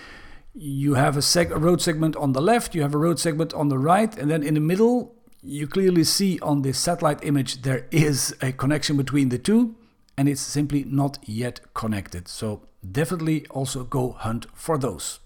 You 0.54 0.96
have 0.96 1.16
a, 1.16 1.22
seg- 1.22 1.52
a 1.52 1.58
road 1.58 1.82
segment 1.82 2.16
on 2.18 2.34
the 2.34 2.42
left, 2.42 2.76
you 2.76 2.82
have 2.82 2.94
a 2.94 2.98
road 2.98 3.18
segment 3.18 3.54
on 3.54 3.70
the 3.70 3.80
right, 3.80 4.16
and 4.18 4.30
then 4.30 4.44
in 4.44 4.54
the 4.56 4.60
middle, 4.60 5.16
you 5.42 5.68
clearly 5.68 6.04
see 6.04 6.38
on 6.42 6.62
the 6.62 6.74
satellite 6.74 7.24
image 7.24 7.62
there 7.62 7.88
is 7.90 8.36
a 8.42 8.52
connection 8.52 8.98
between 8.98 9.30
the 9.30 9.40
two, 9.40 9.76
and 10.18 10.28
it's 10.28 10.42
simply 10.42 10.84
not 10.84 11.18
yet 11.24 11.62
connected. 11.74 12.28
So 12.28 12.68
definitely 12.90 13.48
also 13.48 13.84
go 13.84 14.12
hunt 14.12 14.48
for 14.54 14.78
those. 14.78 15.20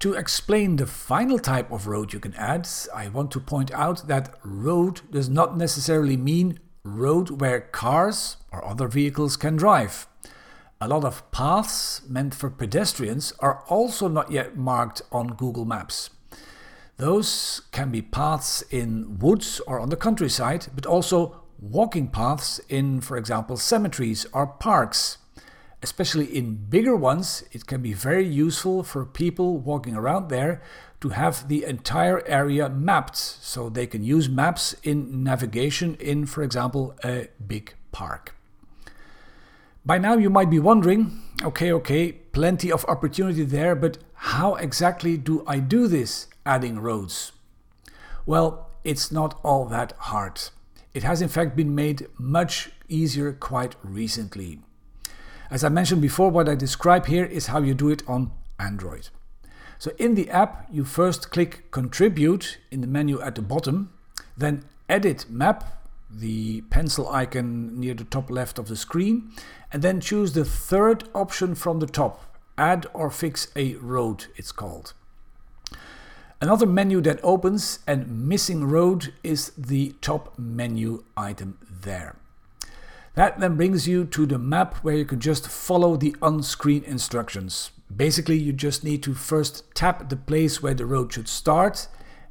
To 0.00 0.12
explain 0.12 0.76
the 0.76 0.86
final 0.86 1.38
type 1.38 1.72
of 1.72 1.86
road 1.86 2.12
you 2.12 2.20
can 2.20 2.34
add, 2.34 2.68
I 2.94 3.08
want 3.08 3.30
to 3.32 3.40
point 3.40 3.72
out 3.72 4.06
that 4.08 4.34
road 4.42 5.00
does 5.10 5.28
not 5.28 5.56
necessarily 5.56 6.16
mean 6.16 6.58
road 6.84 7.40
where 7.40 7.60
cars 7.60 8.36
or 8.52 8.64
other 8.64 8.88
vehicles 8.88 9.36
can 9.36 9.56
drive. 9.56 10.06
A 10.80 10.88
lot 10.88 11.04
of 11.04 11.30
paths 11.30 12.02
meant 12.06 12.34
for 12.34 12.50
pedestrians 12.50 13.32
are 13.38 13.64
also 13.68 14.08
not 14.08 14.30
yet 14.30 14.56
marked 14.56 15.00
on 15.10 15.28
Google 15.28 15.64
Maps. 15.64 16.10
Those 16.98 17.62
can 17.72 17.90
be 17.90 18.02
paths 18.02 18.62
in 18.70 19.18
woods 19.18 19.60
or 19.66 19.80
on 19.80 19.88
the 19.88 19.96
countryside, 19.96 20.66
but 20.74 20.84
also 20.84 21.40
walking 21.58 22.08
paths 22.08 22.60
in, 22.68 23.00
for 23.00 23.16
example, 23.16 23.56
cemeteries 23.56 24.26
or 24.32 24.46
parks. 24.46 25.18
Especially 25.84 26.24
in 26.24 26.54
bigger 26.70 26.96
ones, 26.96 27.44
it 27.52 27.66
can 27.66 27.82
be 27.82 27.92
very 27.92 28.26
useful 28.26 28.82
for 28.82 29.04
people 29.04 29.58
walking 29.58 29.94
around 29.94 30.30
there 30.30 30.62
to 31.02 31.10
have 31.10 31.46
the 31.48 31.62
entire 31.62 32.26
area 32.26 32.70
mapped 32.70 33.18
so 33.18 33.68
they 33.68 33.86
can 33.86 34.02
use 34.02 34.26
maps 34.26 34.74
in 34.82 35.22
navigation 35.22 35.94
in, 35.96 36.24
for 36.24 36.42
example, 36.42 36.96
a 37.04 37.28
big 37.46 37.74
park. 37.92 38.34
By 39.84 39.98
now, 39.98 40.14
you 40.14 40.30
might 40.30 40.48
be 40.48 40.58
wondering 40.58 41.20
okay, 41.42 41.70
okay, 41.70 42.12
plenty 42.12 42.72
of 42.72 42.86
opportunity 42.86 43.44
there, 43.44 43.74
but 43.74 43.98
how 44.32 44.54
exactly 44.54 45.18
do 45.18 45.44
I 45.46 45.58
do 45.58 45.86
this, 45.86 46.28
adding 46.46 46.78
roads? 46.78 47.32
Well, 48.24 48.70
it's 48.84 49.12
not 49.12 49.38
all 49.42 49.66
that 49.66 49.92
hard. 49.98 50.40
It 50.94 51.02
has 51.02 51.20
in 51.20 51.28
fact 51.28 51.54
been 51.54 51.74
made 51.74 52.06
much 52.18 52.70
easier 52.88 53.34
quite 53.34 53.76
recently. 53.82 54.60
As 55.54 55.62
I 55.62 55.68
mentioned 55.68 56.02
before, 56.02 56.32
what 56.32 56.48
I 56.48 56.56
describe 56.56 57.06
here 57.06 57.24
is 57.24 57.46
how 57.46 57.60
you 57.62 57.74
do 57.74 57.88
it 57.88 58.02
on 58.08 58.32
Android. 58.58 59.10
So 59.78 59.92
in 59.98 60.16
the 60.16 60.28
app, 60.28 60.66
you 60.68 60.84
first 60.84 61.30
click 61.30 61.70
Contribute 61.70 62.58
in 62.72 62.80
the 62.80 62.88
menu 62.88 63.20
at 63.20 63.36
the 63.36 63.42
bottom, 63.42 63.92
then 64.36 64.64
Edit 64.88 65.30
Map, 65.30 65.86
the 66.10 66.62
pencil 66.62 67.08
icon 67.08 67.78
near 67.78 67.94
the 67.94 68.02
top 68.02 68.30
left 68.30 68.58
of 68.58 68.66
the 68.66 68.74
screen, 68.74 69.30
and 69.72 69.80
then 69.80 70.00
choose 70.00 70.32
the 70.32 70.44
third 70.44 71.08
option 71.14 71.54
from 71.54 71.78
the 71.78 71.86
top, 71.86 72.36
Add 72.58 72.88
or 72.92 73.08
Fix 73.08 73.46
a 73.54 73.76
Road, 73.76 74.26
it's 74.34 74.50
called. 74.50 74.92
Another 76.40 76.66
menu 76.66 77.00
that 77.02 77.20
opens 77.22 77.78
and 77.86 78.26
Missing 78.28 78.64
Road 78.64 79.14
is 79.22 79.52
the 79.56 79.94
top 80.00 80.36
menu 80.36 81.04
item 81.16 81.58
there. 81.70 82.16
That 83.14 83.38
then 83.38 83.56
brings 83.56 83.86
you 83.86 84.04
to 84.06 84.26
the 84.26 84.38
map 84.38 84.76
where 84.78 84.96
you 84.96 85.04
can 85.04 85.20
just 85.20 85.46
follow 85.46 85.96
the 85.96 86.16
on-screen 86.20 86.82
instructions. 86.84 87.70
Basically, 87.94 88.36
you 88.36 88.52
just 88.52 88.82
need 88.82 89.02
to 89.04 89.14
first 89.14 89.62
tap 89.74 90.08
the 90.08 90.16
place 90.16 90.60
where 90.62 90.74
the 90.74 90.86
road 90.86 91.12
should 91.12 91.28
start 91.28 91.86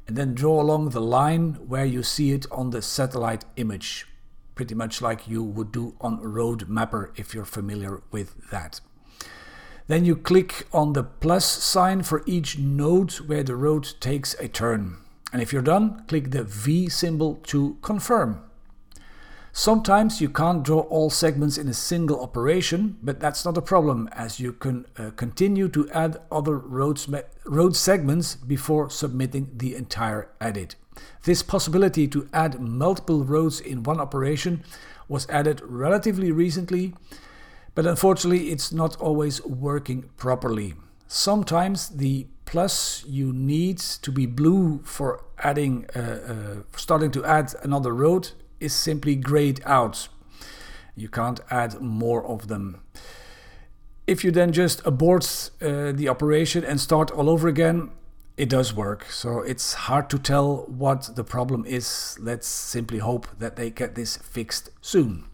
and 0.06 0.16
then 0.16 0.34
draw 0.34 0.60
along 0.60 0.90
the 0.90 1.00
line 1.00 1.54
where 1.66 1.86
you 1.86 2.02
see 2.02 2.32
it 2.32 2.44
on 2.50 2.70
the 2.70 2.82
satellite 2.82 3.46
image. 3.56 4.06
Pretty 4.54 4.74
much 4.74 5.00
like 5.00 5.26
you 5.26 5.42
would 5.42 5.72
do 5.72 5.94
on 6.02 6.20
Road 6.20 6.68
Mapper 6.68 7.12
if 7.16 7.34
you're 7.34 7.46
familiar 7.46 8.02
with 8.10 8.50
that. 8.50 8.80
Then 9.86 10.04
you 10.04 10.16
click 10.16 10.66
on 10.72 10.92
the 10.92 11.02
plus 11.02 11.44
sign 11.46 12.02
for 12.02 12.22
each 12.26 12.58
node 12.58 13.12
where 13.20 13.42
the 13.42 13.56
road 13.56 13.94
takes 14.00 14.34
a 14.34 14.48
turn. 14.48 14.98
And 15.32 15.40
if 15.40 15.52
you're 15.52 15.62
done, 15.62 16.04
click 16.08 16.30
the 16.30 16.44
V 16.44 16.88
symbol 16.88 17.36
to 17.46 17.78
confirm. 17.80 18.42
Sometimes 19.56 20.20
you 20.20 20.28
can't 20.30 20.64
draw 20.64 20.80
all 20.80 21.10
segments 21.10 21.58
in 21.58 21.68
a 21.68 21.74
single 21.74 22.20
operation, 22.20 22.98
but 23.04 23.20
that's 23.20 23.44
not 23.44 23.56
a 23.56 23.62
problem 23.62 24.08
as 24.10 24.40
you 24.40 24.52
can 24.52 24.84
uh, 24.98 25.10
continue 25.10 25.68
to 25.68 25.88
add 25.90 26.20
other 26.32 26.58
roads 26.58 27.08
road 27.44 27.76
segments 27.76 28.34
before 28.34 28.90
submitting 28.90 29.52
the 29.54 29.76
entire 29.76 30.28
edit. 30.40 30.74
This 31.22 31.44
possibility 31.44 32.08
to 32.08 32.28
add 32.32 32.60
multiple 32.60 33.22
roads 33.22 33.60
in 33.60 33.84
one 33.84 34.00
operation 34.00 34.64
was 35.08 35.28
added 35.28 35.62
relatively 35.64 36.32
recently, 36.32 36.92
but 37.76 37.86
unfortunately 37.86 38.50
it's 38.50 38.72
not 38.72 38.96
always 38.96 39.40
working 39.44 40.10
properly. 40.16 40.74
Sometimes 41.06 41.90
the 41.90 42.26
plus 42.44 43.04
you 43.06 43.32
need 43.32 43.78
to 43.78 44.10
be 44.10 44.26
blue 44.26 44.80
for 44.82 45.22
adding 45.38 45.86
uh, 45.94 46.00
uh, 46.00 46.62
starting 46.76 47.12
to 47.12 47.24
add 47.24 47.54
another 47.62 47.94
road 47.94 48.32
is 48.60 48.72
simply 48.72 49.16
grayed 49.16 49.60
out. 49.64 50.08
You 50.96 51.08
can't 51.08 51.40
add 51.50 51.80
more 51.80 52.24
of 52.24 52.48
them. 52.48 52.80
If 54.06 54.22
you 54.22 54.30
then 54.30 54.52
just 54.52 54.84
abort 54.86 55.50
uh, 55.60 55.92
the 55.92 56.08
operation 56.08 56.64
and 56.64 56.80
start 56.80 57.10
all 57.10 57.30
over 57.30 57.48
again, 57.48 57.90
it 58.36 58.48
does 58.48 58.74
work. 58.74 59.06
So 59.10 59.40
it's 59.40 59.74
hard 59.74 60.10
to 60.10 60.18
tell 60.18 60.66
what 60.66 61.16
the 61.16 61.24
problem 61.24 61.64
is. 61.66 62.18
Let's 62.20 62.46
simply 62.46 62.98
hope 62.98 63.26
that 63.38 63.56
they 63.56 63.70
get 63.70 63.94
this 63.94 64.16
fixed 64.16 64.70
soon. 64.80 65.24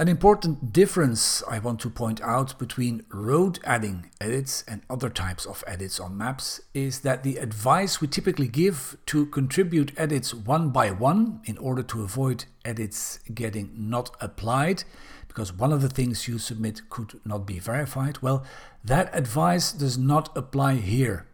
An 0.00 0.08
important 0.08 0.72
difference 0.72 1.42
I 1.46 1.58
want 1.58 1.78
to 1.80 1.90
point 1.90 2.22
out 2.22 2.58
between 2.58 3.04
road 3.10 3.58
adding 3.64 4.10
edits 4.18 4.64
and 4.66 4.80
other 4.88 5.10
types 5.10 5.44
of 5.44 5.62
edits 5.66 6.00
on 6.00 6.16
maps 6.16 6.58
is 6.72 7.00
that 7.00 7.22
the 7.22 7.36
advice 7.36 8.00
we 8.00 8.08
typically 8.08 8.48
give 8.48 8.96
to 9.04 9.26
contribute 9.26 9.92
edits 9.98 10.32
one 10.32 10.70
by 10.70 10.90
one 10.90 11.42
in 11.44 11.58
order 11.58 11.82
to 11.82 12.02
avoid 12.02 12.46
edits 12.64 13.18
getting 13.34 13.72
not 13.76 14.16
applied 14.22 14.84
because 15.28 15.52
one 15.52 15.70
of 15.70 15.82
the 15.82 15.90
things 15.90 16.26
you 16.26 16.38
submit 16.38 16.88
could 16.88 17.20
not 17.26 17.44
be 17.44 17.58
verified, 17.58 18.22
well, 18.22 18.42
that 18.82 19.14
advice 19.14 19.70
does 19.70 19.98
not 19.98 20.34
apply 20.34 20.76
here. 20.76 21.26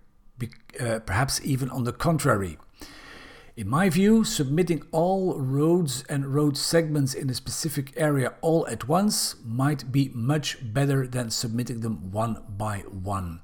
Uh, 0.80 0.98
perhaps 0.98 1.40
even 1.44 1.70
on 1.70 1.84
the 1.84 1.92
contrary. 1.92 2.58
In 3.56 3.70
my 3.70 3.88
view, 3.88 4.22
submitting 4.22 4.82
all 4.92 5.40
roads 5.40 6.04
and 6.10 6.34
road 6.34 6.58
segments 6.58 7.14
in 7.14 7.30
a 7.30 7.34
specific 7.34 7.94
area 7.96 8.34
all 8.42 8.66
at 8.68 8.86
once 8.86 9.36
might 9.42 9.90
be 9.90 10.10
much 10.12 10.58
better 10.74 11.06
than 11.06 11.30
submitting 11.30 11.80
them 11.80 12.12
one 12.12 12.42
by 12.50 12.80
one, 12.80 13.40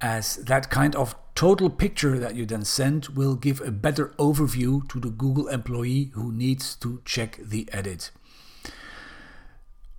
as 0.00 0.36
that 0.36 0.70
kind 0.70 0.94
of 0.94 1.16
total 1.34 1.68
picture 1.68 2.16
that 2.16 2.36
you 2.36 2.46
then 2.46 2.64
send 2.64 3.08
will 3.08 3.34
give 3.34 3.60
a 3.60 3.72
better 3.72 4.14
overview 4.20 4.88
to 4.88 5.00
the 5.00 5.10
Google 5.10 5.48
employee 5.48 6.12
who 6.14 6.30
needs 6.30 6.76
to 6.76 7.02
check 7.04 7.40
the 7.42 7.68
edit. 7.72 8.12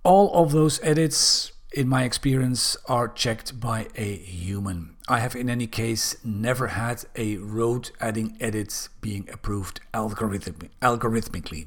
All 0.02 0.32
of 0.32 0.52
those 0.52 0.80
edits 0.82 1.51
in 1.74 1.88
my 1.88 2.04
experience, 2.04 2.76
are 2.86 3.08
checked 3.08 3.58
by 3.58 3.88
a 3.94 4.16
human. 4.16 4.96
I 5.08 5.20
have, 5.20 5.34
in 5.34 5.50
any 5.50 5.66
case, 5.66 6.16
never 6.24 6.68
had 6.68 7.04
a 7.16 7.36
road 7.38 7.90
adding 8.00 8.36
edit 8.40 8.88
being 9.00 9.28
approved 9.32 9.80
algorithmi- 9.92 10.70
algorithmically. 10.80 11.66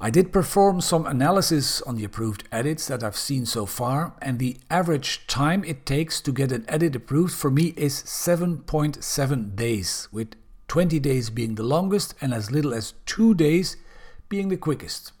I 0.00 0.10
did 0.10 0.32
perform 0.32 0.80
some 0.80 1.06
analysis 1.06 1.82
on 1.82 1.96
the 1.96 2.04
approved 2.04 2.44
edits 2.52 2.86
that 2.86 3.02
I've 3.02 3.16
seen 3.16 3.46
so 3.46 3.66
far, 3.66 4.12
and 4.22 4.38
the 4.38 4.56
average 4.70 5.26
time 5.26 5.64
it 5.64 5.84
takes 5.84 6.20
to 6.20 6.30
get 6.30 6.52
an 6.52 6.64
edit 6.68 6.94
approved 6.94 7.34
for 7.34 7.50
me 7.50 7.74
is 7.76 8.04
7.7 8.04 9.56
days, 9.56 10.08
with 10.12 10.36
20 10.68 11.00
days 11.00 11.30
being 11.30 11.56
the 11.56 11.64
longest 11.64 12.14
and 12.20 12.32
as 12.32 12.52
little 12.52 12.74
as 12.74 12.94
2 13.06 13.34
days 13.34 13.76
being 14.28 14.50
the 14.50 14.56
quickest. 14.56 15.12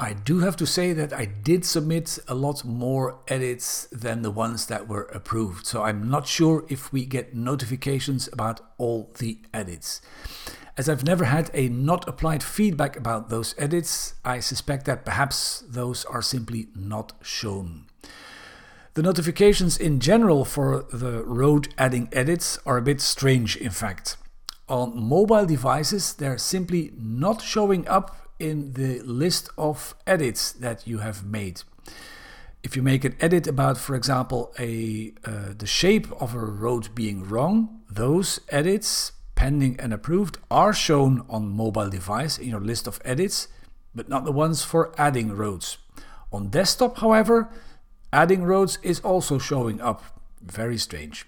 I 0.00 0.12
do 0.12 0.40
have 0.40 0.56
to 0.56 0.66
say 0.66 0.92
that 0.92 1.12
I 1.12 1.24
did 1.24 1.64
submit 1.64 2.18
a 2.26 2.34
lot 2.34 2.64
more 2.64 3.20
edits 3.28 3.86
than 3.92 4.22
the 4.22 4.30
ones 4.30 4.66
that 4.66 4.88
were 4.88 5.04
approved, 5.14 5.66
so 5.66 5.82
I'm 5.84 6.10
not 6.10 6.26
sure 6.26 6.64
if 6.68 6.92
we 6.92 7.04
get 7.04 7.34
notifications 7.34 8.28
about 8.32 8.60
all 8.76 9.12
the 9.18 9.38
edits. 9.52 10.00
As 10.76 10.88
I've 10.88 11.04
never 11.04 11.26
had 11.26 11.48
a 11.54 11.68
not 11.68 12.08
applied 12.08 12.42
feedback 12.42 12.96
about 12.96 13.28
those 13.28 13.54
edits, 13.56 14.14
I 14.24 14.40
suspect 14.40 14.86
that 14.86 15.04
perhaps 15.04 15.62
those 15.68 16.04
are 16.06 16.22
simply 16.22 16.66
not 16.74 17.12
shown. 17.22 17.86
The 18.94 19.02
notifications 19.02 19.78
in 19.78 20.00
general 20.00 20.44
for 20.44 20.86
the 20.92 21.22
road 21.22 21.68
adding 21.78 22.08
edits 22.10 22.58
are 22.66 22.78
a 22.78 22.82
bit 22.82 23.00
strange, 23.00 23.56
in 23.56 23.70
fact. 23.70 24.16
On 24.68 25.00
mobile 25.00 25.46
devices, 25.46 26.14
they're 26.14 26.38
simply 26.38 26.92
not 26.96 27.42
showing 27.42 27.86
up 27.86 28.23
in 28.38 28.72
the 28.74 29.00
list 29.00 29.50
of 29.56 29.94
edits 30.06 30.52
that 30.52 30.86
you 30.86 30.98
have 30.98 31.24
made. 31.24 31.62
If 32.62 32.76
you 32.76 32.82
make 32.82 33.04
an 33.04 33.14
edit 33.20 33.46
about, 33.46 33.76
for 33.76 33.94
example, 33.94 34.54
a 34.58 35.12
uh, 35.24 35.52
the 35.56 35.66
shape 35.66 36.10
of 36.20 36.34
a 36.34 36.38
road 36.38 36.94
being 36.94 37.28
wrong, 37.28 37.82
those 37.90 38.40
edits, 38.48 39.12
pending 39.34 39.78
and 39.78 39.92
approved, 39.92 40.38
are 40.50 40.72
shown 40.72 41.26
on 41.28 41.48
mobile 41.48 41.90
device 41.90 42.38
in 42.38 42.48
your 42.48 42.60
list 42.60 42.86
of 42.86 43.00
edits, 43.04 43.48
but 43.94 44.08
not 44.08 44.24
the 44.24 44.32
ones 44.32 44.64
for 44.64 44.92
adding 44.96 45.36
roads. 45.36 45.76
On 46.32 46.48
desktop, 46.48 46.98
however, 46.98 47.50
adding 48.12 48.44
roads 48.44 48.78
is 48.82 48.98
also 49.00 49.38
showing 49.38 49.80
up. 49.80 50.02
Very 50.40 50.78
strange. 50.78 51.26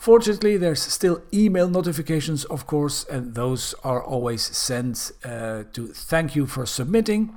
Fortunately, 0.00 0.56
there's 0.56 0.80
still 0.80 1.20
email 1.30 1.68
notifications, 1.68 2.46
of 2.46 2.66
course, 2.66 3.04
and 3.04 3.34
those 3.34 3.74
are 3.84 4.02
always 4.02 4.40
sent 4.40 5.12
uh, 5.22 5.64
to 5.74 5.88
thank 5.88 6.34
you 6.34 6.46
for 6.46 6.64
submitting. 6.64 7.34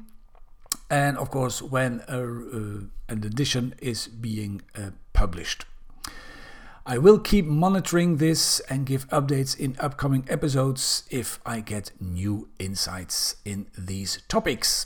And 0.89 1.17
of 1.17 1.29
course, 1.29 1.61
when 1.61 2.03
a, 2.07 2.21
uh, 2.23 2.79
an 3.09 3.25
edition 3.25 3.75
is 3.81 4.07
being 4.07 4.61
uh, 4.77 4.91
published. 5.11 5.65
I 6.85 6.99
will 6.99 7.19
keep 7.19 7.45
monitoring 7.45 8.15
this 8.15 8.61
and 8.69 8.85
give 8.85 9.09
updates 9.09 9.59
in 9.59 9.75
upcoming 9.77 10.25
episodes 10.29 11.03
if 11.11 11.41
I 11.45 11.59
get 11.59 11.91
new 11.99 12.47
insights 12.59 13.35
in 13.43 13.67
these 13.77 14.21
topics. 14.29 14.85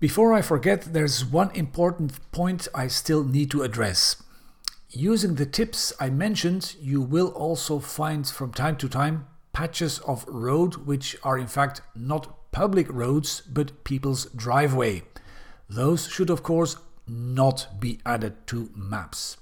Before 0.00 0.32
I 0.32 0.42
forget, 0.42 0.92
there's 0.94 1.24
one 1.24 1.52
important 1.54 2.32
point 2.32 2.66
I 2.74 2.88
still 2.88 3.22
need 3.22 3.52
to 3.52 3.62
address. 3.62 4.16
Using 4.96 5.34
the 5.34 5.44
tips 5.44 5.92
I 5.98 6.08
mentioned, 6.08 6.76
you 6.80 7.00
will 7.00 7.30
also 7.30 7.80
find 7.80 8.24
from 8.24 8.52
time 8.52 8.76
to 8.76 8.88
time 8.88 9.26
patches 9.52 9.98
of 9.98 10.24
road 10.28 10.76
which 10.86 11.16
are 11.24 11.36
in 11.36 11.48
fact 11.48 11.80
not 11.96 12.52
public 12.52 12.86
roads 12.92 13.40
but 13.40 13.82
people's 13.82 14.26
driveway. 14.26 15.02
Those 15.68 16.06
should, 16.06 16.30
of 16.30 16.44
course, 16.44 16.76
not 17.08 17.80
be 17.80 17.98
added 18.06 18.46
to 18.46 18.70
maps. 18.76 19.36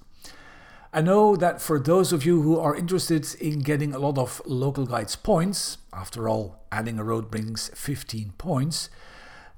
I 0.91 1.03
know 1.03 1.37
that 1.37 1.61
for 1.61 1.79
those 1.79 2.15
of 2.15 2.25
you 2.25 2.41
who 2.41 2.59
are 2.59 2.75
interested 2.75 3.35
in 3.35 3.59
getting 3.59 3.93
a 3.93 3.99
lot 3.99 4.17
of 4.17 4.41
local 4.47 4.87
guides 4.87 5.17
points, 5.17 5.77
after 5.93 6.31
all, 6.31 6.65
adding 6.73 6.99
a 6.99 7.05
road 7.05 7.31
brings 7.31 7.71
15 7.75 8.33
points, 8.38 8.88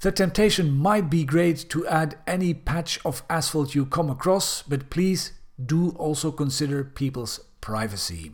the 0.00 0.10
temptation 0.10 0.76
might 0.76 1.08
be 1.08 1.24
great 1.24 1.68
to 1.68 1.86
add 1.86 2.18
any 2.26 2.52
patch 2.52 2.98
of 3.04 3.22
asphalt 3.30 3.76
you 3.76 3.86
come 3.86 4.10
across, 4.10 4.62
but 4.62 4.90
please 4.90 5.30
do 5.62 5.90
also 5.90 6.30
consider 6.32 6.84
people's 6.84 7.40
privacy. 7.60 8.32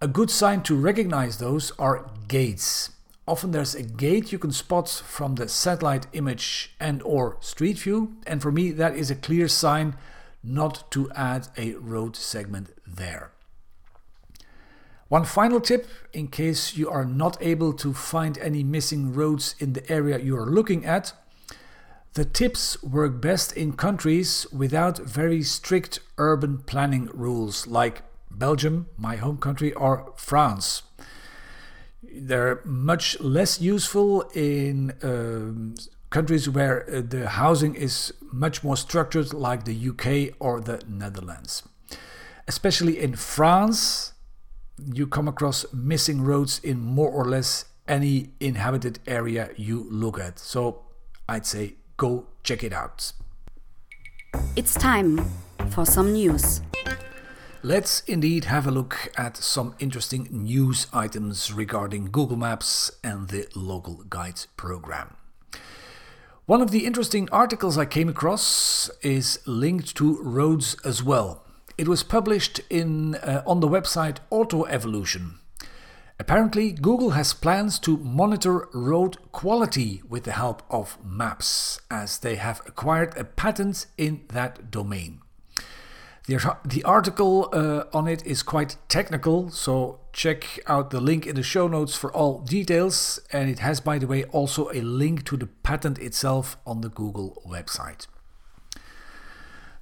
A 0.00 0.08
good 0.08 0.30
sign 0.30 0.62
to 0.62 0.74
recognize 0.74 1.38
those 1.38 1.72
are 1.78 2.10
gates. 2.26 2.90
Often 3.28 3.50
there's 3.52 3.74
a 3.74 3.82
gate 3.82 4.32
you 4.32 4.38
can 4.38 4.50
spot 4.50 4.88
from 4.88 5.34
the 5.34 5.48
satellite 5.48 6.06
image 6.12 6.74
and 6.80 7.02
or 7.02 7.36
street 7.40 7.78
view 7.78 8.16
and 8.26 8.42
for 8.42 8.50
me 8.50 8.70
that 8.72 8.96
is 8.96 9.10
a 9.10 9.14
clear 9.14 9.46
sign 9.46 9.96
not 10.42 10.90
to 10.92 11.10
add 11.12 11.48
a 11.56 11.74
road 11.74 12.16
segment 12.16 12.70
there. 12.86 13.30
One 15.08 15.24
final 15.24 15.60
tip 15.60 15.88
in 16.12 16.28
case 16.28 16.76
you 16.76 16.88
are 16.88 17.04
not 17.04 17.36
able 17.40 17.72
to 17.74 17.92
find 17.92 18.38
any 18.38 18.62
missing 18.62 19.12
roads 19.12 19.54
in 19.58 19.74
the 19.74 19.90
area 19.90 20.18
you 20.18 20.36
are 20.36 20.46
looking 20.46 20.84
at 20.84 21.12
the 22.14 22.24
tips 22.24 22.82
work 22.82 23.20
best 23.20 23.52
in 23.56 23.72
countries 23.74 24.46
without 24.52 24.98
very 24.98 25.42
strict 25.42 26.00
urban 26.18 26.58
planning 26.58 27.08
rules 27.14 27.66
like 27.66 28.02
Belgium, 28.30 28.88
my 28.96 29.16
home 29.16 29.38
country, 29.38 29.72
or 29.74 30.12
France. 30.16 30.82
They're 32.02 32.60
much 32.64 33.20
less 33.20 33.60
useful 33.60 34.22
in 34.34 34.92
um, 35.02 35.74
countries 36.10 36.48
where 36.48 36.84
uh, 36.90 37.02
the 37.06 37.28
housing 37.28 37.74
is 37.76 38.12
much 38.32 38.64
more 38.64 38.76
structured, 38.76 39.32
like 39.32 39.64
the 39.64 39.88
UK 39.90 40.34
or 40.40 40.60
the 40.60 40.82
Netherlands. 40.88 41.62
Especially 42.48 43.00
in 43.00 43.14
France, 43.14 44.14
you 44.92 45.06
come 45.06 45.28
across 45.28 45.64
missing 45.72 46.22
roads 46.22 46.58
in 46.64 46.80
more 46.80 47.10
or 47.10 47.24
less 47.24 47.66
any 47.86 48.30
inhabited 48.40 48.98
area 49.06 49.50
you 49.56 49.86
look 49.90 50.18
at. 50.18 50.38
So 50.38 50.82
I'd 51.28 51.46
say 51.46 51.74
Go 52.00 52.24
check 52.42 52.64
it 52.64 52.72
out. 52.72 53.12
It's 54.56 54.72
time 54.72 55.20
for 55.68 55.84
some 55.84 56.14
news. 56.14 56.62
Let's 57.62 58.00
indeed 58.06 58.46
have 58.46 58.66
a 58.66 58.70
look 58.70 59.12
at 59.18 59.36
some 59.36 59.74
interesting 59.78 60.26
news 60.32 60.86
items 60.94 61.52
regarding 61.52 62.06
Google 62.06 62.38
Maps 62.38 62.90
and 63.04 63.28
the 63.28 63.48
Local 63.54 64.02
Guides 64.08 64.46
program. 64.56 65.14
One 66.46 66.62
of 66.62 66.70
the 66.70 66.86
interesting 66.86 67.28
articles 67.30 67.76
I 67.76 67.84
came 67.84 68.08
across 68.08 68.88
is 69.02 69.38
linked 69.44 69.94
to 69.96 70.22
roads 70.22 70.76
as 70.82 71.02
well. 71.02 71.44
It 71.76 71.86
was 71.86 72.02
published 72.02 72.62
in, 72.70 73.16
uh, 73.16 73.42
on 73.46 73.60
the 73.60 73.68
website 73.68 74.20
Auto 74.30 74.64
Evolution. 74.64 75.40
Apparently, 76.20 76.70
Google 76.70 77.10
has 77.12 77.32
plans 77.32 77.78
to 77.78 77.96
monitor 77.96 78.68
road 78.74 79.16
quality 79.32 80.02
with 80.06 80.24
the 80.24 80.32
help 80.32 80.62
of 80.68 80.98
maps, 81.02 81.80
as 81.90 82.18
they 82.18 82.36
have 82.36 82.60
acquired 82.66 83.16
a 83.16 83.24
patent 83.24 83.86
in 83.96 84.20
that 84.28 84.70
domain. 84.70 85.22
The, 86.26 86.58
the 86.62 86.84
article 86.84 87.48
uh, 87.54 87.84
on 87.94 88.06
it 88.06 88.24
is 88.26 88.42
quite 88.42 88.76
technical, 88.90 89.48
so 89.50 90.00
check 90.12 90.60
out 90.66 90.90
the 90.90 91.00
link 91.00 91.26
in 91.26 91.36
the 91.36 91.42
show 91.42 91.66
notes 91.66 91.96
for 91.96 92.12
all 92.12 92.40
details. 92.40 93.18
And 93.32 93.48
it 93.48 93.60
has, 93.60 93.80
by 93.80 93.96
the 93.96 94.06
way, 94.06 94.24
also 94.24 94.68
a 94.74 94.82
link 94.82 95.24
to 95.24 95.38
the 95.38 95.46
patent 95.46 95.98
itself 95.98 96.58
on 96.66 96.82
the 96.82 96.90
Google 96.90 97.42
website. 97.48 98.06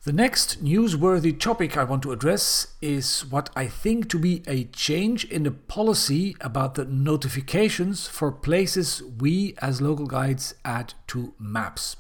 The 0.09 0.15
next 0.15 0.65
newsworthy 0.65 1.39
topic 1.39 1.77
I 1.77 1.85
want 1.85 2.03
to 2.05 2.13
address 2.13 2.69
is 2.81 3.27
what 3.27 3.51
I 3.55 3.67
think 3.67 4.09
to 4.09 4.19
be 4.19 4.43
a 4.47 4.65
change 4.65 5.27
in 5.27 5.43
the 5.43 5.51
policy 5.51 6.35
about 6.41 6.77
the 6.77 6.87
notifications 6.87 8.09
for 8.09 8.33
places 8.33 9.03
we 9.03 9.55
as 9.61 9.83
local 9.83 10.07
guides 10.07 10.55
add 10.65 10.95
to 11.09 11.35
maps. 11.39 11.97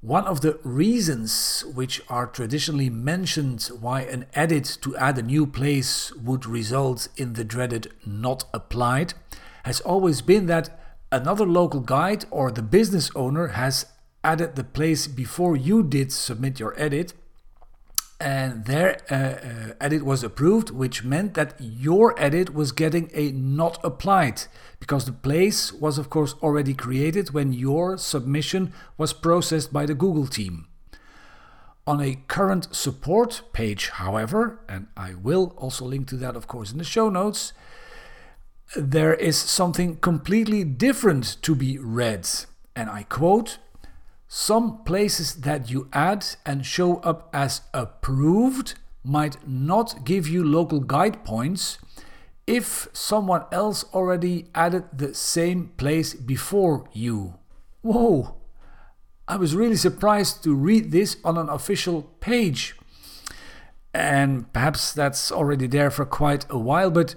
One 0.00 0.24
of 0.24 0.40
the 0.40 0.58
reasons 0.64 1.64
which 1.72 2.02
are 2.08 2.26
traditionally 2.26 2.90
mentioned 2.90 3.70
why 3.78 4.00
an 4.00 4.26
edit 4.34 4.78
to 4.80 4.96
add 4.96 5.16
a 5.18 5.22
new 5.22 5.46
place 5.46 6.12
would 6.16 6.46
result 6.46 7.06
in 7.16 7.34
the 7.34 7.44
dreaded 7.44 7.92
not 8.04 8.42
applied 8.52 9.14
has 9.62 9.80
always 9.82 10.20
been 10.20 10.46
that 10.46 10.80
another 11.12 11.46
local 11.46 11.78
guide 11.78 12.24
or 12.32 12.50
the 12.50 12.60
business 12.60 13.08
owner 13.14 13.48
has 13.48 13.86
added 14.24 14.56
the 14.56 14.64
place 14.64 15.06
before 15.06 15.56
you 15.56 15.82
did 15.82 16.12
submit 16.12 16.60
your 16.60 16.74
edit 16.80 17.14
and 18.22 18.66
their 18.66 18.98
uh, 19.10 19.14
uh, 19.14 19.74
edit 19.80 20.04
was 20.04 20.22
approved, 20.22 20.70
which 20.70 21.02
meant 21.02 21.34
that 21.34 21.56
your 21.58 22.14
edit 22.22 22.54
was 22.54 22.70
getting 22.70 23.10
a 23.14 23.32
not 23.32 23.84
applied 23.84 24.42
because 24.78 25.06
the 25.06 25.12
place 25.12 25.72
was, 25.72 25.98
of 25.98 26.08
course, 26.08 26.34
already 26.40 26.72
created 26.72 27.30
when 27.30 27.52
your 27.52 27.98
submission 27.98 28.72
was 28.96 29.12
processed 29.12 29.72
by 29.72 29.86
the 29.86 29.94
Google 29.94 30.28
team. 30.28 30.68
On 31.84 32.00
a 32.00 32.22
current 32.28 32.72
support 32.72 33.42
page, 33.52 33.88
however, 33.88 34.60
and 34.68 34.86
I 34.96 35.14
will 35.14 35.52
also 35.56 35.84
link 35.84 36.06
to 36.08 36.16
that, 36.18 36.36
of 36.36 36.46
course, 36.46 36.70
in 36.70 36.78
the 36.78 36.84
show 36.84 37.10
notes, 37.10 37.52
there 38.76 39.14
is 39.14 39.36
something 39.36 39.96
completely 39.96 40.62
different 40.62 41.42
to 41.42 41.56
be 41.56 41.76
read. 41.76 42.28
And 42.76 42.88
I 42.88 43.02
quote, 43.02 43.58
some 44.34 44.82
places 44.84 45.42
that 45.42 45.70
you 45.70 45.86
add 45.92 46.24
and 46.46 46.64
show 46.64 46.96
up 47.00 47.28
as 47.34 47.60
approved 47.74 48.72
might 49.04 49.36
not 49.46 50.06
give 50.06 50.26
you 50.26 50.42
local 50.42 50.80
guide 50.80 51.22
points 51.22 51.76
if 52.46 52.88
someone 52.94 53.44
else 53.52 53.84
already 53.92 54.46
added 54.54 54.84
the 54.90 55.12
same 55.12 55.68
place 55.76 56.14
before 56.14 56.88
you. 56.94 57.34
Whoa! 57.82 58.36
I 59.28 59.36
was 59.36 59.54
really 59.54 59.76
surprised 59.76 60.42
to 60.44 60.54
read 60.54 60.92
this 60.92 61.18
on 61.22 61.36
an 61.36 61.50
official 61.50 62.04
page. 62.20 62.74
And 63.92 64.50
perhaps 64.54 64.94
that's 64.94 65.30
already 65.30 65.66
there 65.66 65.90
for 65.90 66.06
quite 66.06 66.46
a 66.48 66.58
while, 66.58 66.90
but 66.90 67.16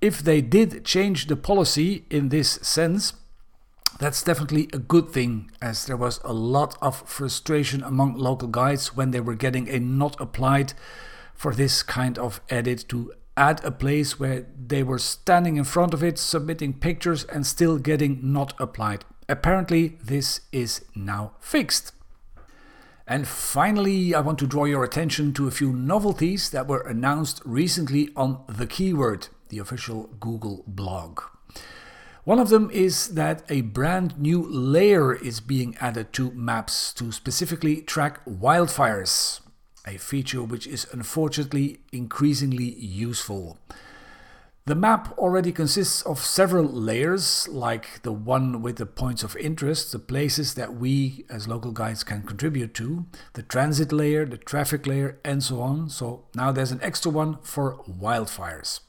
if 0.00 0.18
they 0.18 0.40
did 0.40 0.84
change 0.84 1.28
the 1.28 1.36
policy 1.36 2.04
in 2.10 2.30
this 2.30 2.58
sense, 2.62 3.12
that's 3.98 4.22
definitely 4.22 4.68
a 4.72 4.78
good 4.78 5.10
thing, 5.10 5.50
as 5.60 5.86
there 5.86 5.96
was 5.96 6.20
a 6.24 6.32
lot 6.32 6.76
of 6.80 7.08
frustration 7.08 7.82
among 7.82 8.14
local 8.14 8.48
guides 8.48 8.96
when 8.96 9.10
they 9.10 9.20
were 9.20 9.34
getting 9.34 9.68
a 9.68 9.80
not 9.80 10.20
applied 10.20 10.74
for 11.34 11.54
this 11.54 11.82
kind 11.82 12.18
of 12.18 12.40
edit 12.48 12.84
to 12.88 13.12
add 13.36 13.64
a 13.64 13.70
place 13.70 14.18
where 14.18 14.46
they 14.66 14.82
were 14.82 14.98
standing 14.98 15.56
in 15.56 15.64
front 15.64 15.94
of 15.94 16.02
it, 16.02 16.18
submitting 16.18 16.72
pictures, 16.72 17.24
and 17.24 17.46
still 17.46 17.78
getting 17.78 18.18
not 18.22 18.52
applied. 18.60 19.04
Apparently, 19.28 19.98
this 20.02 20.40
is 20.52 20.84
now 20.94 21.32
fixed. 21.40 21.92
And 23.06 23.26
finally, 23.26 24.14
I 24.14 24.20
want 24.20 24.38
to 24.40 24.46
draw 24.46 24.64
your 24.64 24.84
attention 24.84 25.32
to 25.34 25.46
a 25.46 25.52
few 25.52 25.72
novelties 25.72 26.50
that 26.50 26.66
were 26.66 26.80
announced 26.80 27.40
recently 27.44 28.10
on 28.16 28.42
The 28.48 28.66
Keyword, 28.66 29.28
the 29.48 29.58
official 29.58 30.10
Google 30.20 30.64
blog. 30.66 31.20
One 32.28 32.40
of 32.40 32.50
them 32.50 32.70
is 32.70 33.14
that 33.14 33.42
a 33.48 33.62
brand 33.62 34.18
new 34.20 34.46
layer 34.46 35.14
is 35.14 35.40
being 35.40 35.74
added 35.80 36.12
to 36.12 36.30
maps 36.32 36.92
to 36.92 37.10
specifically 37.10 37.80
track 37.80 38.22
wildfires, 38.26 39.40
a 39.86 39.96
feature 39.96 40.42
which 40.42 40.66
is 40.66 40.86
unfortunately 40.92 41.80
increasingly 41.90 42.74
useful. 42.74 43.56
The 44.66 44.74
map 44.74 45.16
already 45.16 45.52
consists 45.52 46.02
of 46.02 46.18
several 46.18 46.66
layers, 46.66 47.48
like 47.48 48.02
the 48.02 48.12
one 48.12 48.60
with 48.60 48.76
the 48.76 48.84
points 48.84 49.22
of 49.22 49.34
interest, 49.38 49.92
the 49.92 49.98
places 49.98 50.52
that 50.52 50.74
we 50.74 51.24
as 51.30 51.48
local 51.48 51.72
guides 51.72 52.04
can 52.04 52.24
contribute 52.24 52.74
to, 52.74 53.06
the 53.32 53.42
transit 53.42 53.90
layer, 53.90 54.26
the 54.26 54.36
traffic 54.36 54.86
layer, 54.86 55.18
and 55.24 55.42
so 55.42 55.62
on. 55.62 55.88
So 55.88 56.26
now 56.34 56.52
there's 56.52 56.72
an 56.72 56.82
extra 56.82 57.10
one 57.10 57.38
for 57.40 57.78
wildfires. 57.84 58.80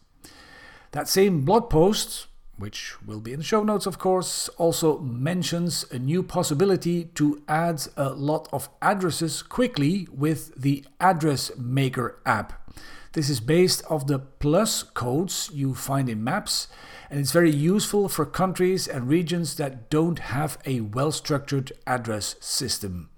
That 0.91 1.07
same 1.07 1.45
blog 1.45 1.69
post 1.69 2.25
which 2.59 2.95
will 3.05 3.19
be 3.19 3.33
in 3.33 3.39
the 3.39 3.45
show 3.45 3.63
notes, 3.63 3.85
of 3.85 3.97
course, 3.97 4.49
also 4.57 4.99
mentions 4.99 5.85
a 5.91 5.97
new 5.97 6.21
possibility 6.21 7.05
to 7.15 7.41
add 7.47 7.81
a 7.97 8.09
lot 8.09 8.47
of 8.51 8.69
addresses 8.81 9.41
quickly 9.41 10.07
with 10.11 10.53
the 10.61 10.85
Address 10.99 11.51
Maker 11.57 12.19
app. 12.25 12.69
This 13.13 13.29
is 13.29 13.39
based 13.39 13.83
off 13.89 14.05
the 14.05 14.19
plus 14.19 14.83
codes 14.83 15.49
you 15.51 15.73
find 15.73 16.09
in 16.09 16.23
maps, 16.23 16.67
and 17.09 17.19
it's 17.19 17.31
very 17.31 17.51
useful 17.51 18.07
for 18.07 18.25
countries 18.25 18.87
and 18.87 19.07
regions 19.07 19.55
that 19.55 19.89
don't 19.89 20.19
have 20.19 20.59
a 20.65 20.81
well 20.81 21.11
structured 21.11 21.71
address 21.87 22.35
system. 22.39 23.09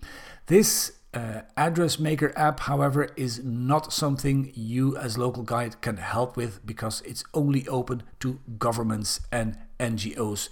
This 0.45 0.93
uh, 1.13 1.41
Address 1.57 1.99
Maker 1.99 2.31
app, 2.37 2.61
however, 2.61 3.09
is 3.15 3.43
not 3.43 3.91
something 3.91 4.51
you 4.55 4.95
as 4.97 5.17
local 5.17 5.43
guide 5.43 5.81
can 5.81 5.97
help 5.97 6.37
with 6.37 6.65
because 6.65 7.01
it's 7.01 7.23
only 7.33 7.67
open 7.67 8.03
to 8.21 8.39
governments 8.57 9.19
and 9.31 9.57
NGOs, 9.79 10.49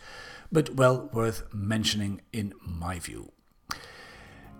but 0.51 0.75
well 0.75 1.09
worth 1.13 1.43
mentioning 1.53 2.21
in 2.33 2.53
my 2.61 2.99
view. 2.99 3.31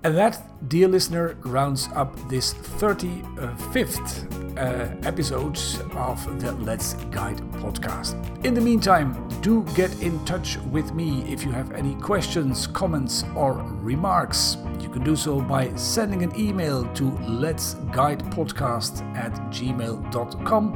And 0.02 0.16
that, 0.16 0.42
dear 0.70 0.88
listener, 0.88 1.36
rounds 1.42 1.90
up 1.94 2.16
this 2.30 2.54
35th 2.54 4.58
uh, 4.58 4.96
episode 5.06 5.60
of 5.98 6.40
the 6.40 6.54
Let's 6.54 6.94
Guide 7.12 7.40
podcast. 7.60 8.16
In 8.46 8.54
the 8.54 8.62
meantime, 8.62 9.28
do 9.42 9.66
get 9.76 9.94
in 10.02 10.24
touch 10.24 10.56
with 10.72 10.94
me 10.94 11.30
if 11.30 11.44
you 11.44 11.52
have 11.52 11.74
any 11.74 11.96
questions, 11.96 12.66
comments, 12.66 13.26
or 13.36 13.56
remarks. 13.82 14.56
You 14.90 14.96
can 14.96 15.04
do 15.04 15.16
so 15.16 15.40
by 15.40 15.72
sending 15.76 16.24
an 16.24 16.36
email 16.36 16.84
to 16.96 17.12
let's 17.28 17.76
guide 17.92 18.24
podcast 18.32 19.04
at 19.16 19.32
gmail.com. 19.52 20.76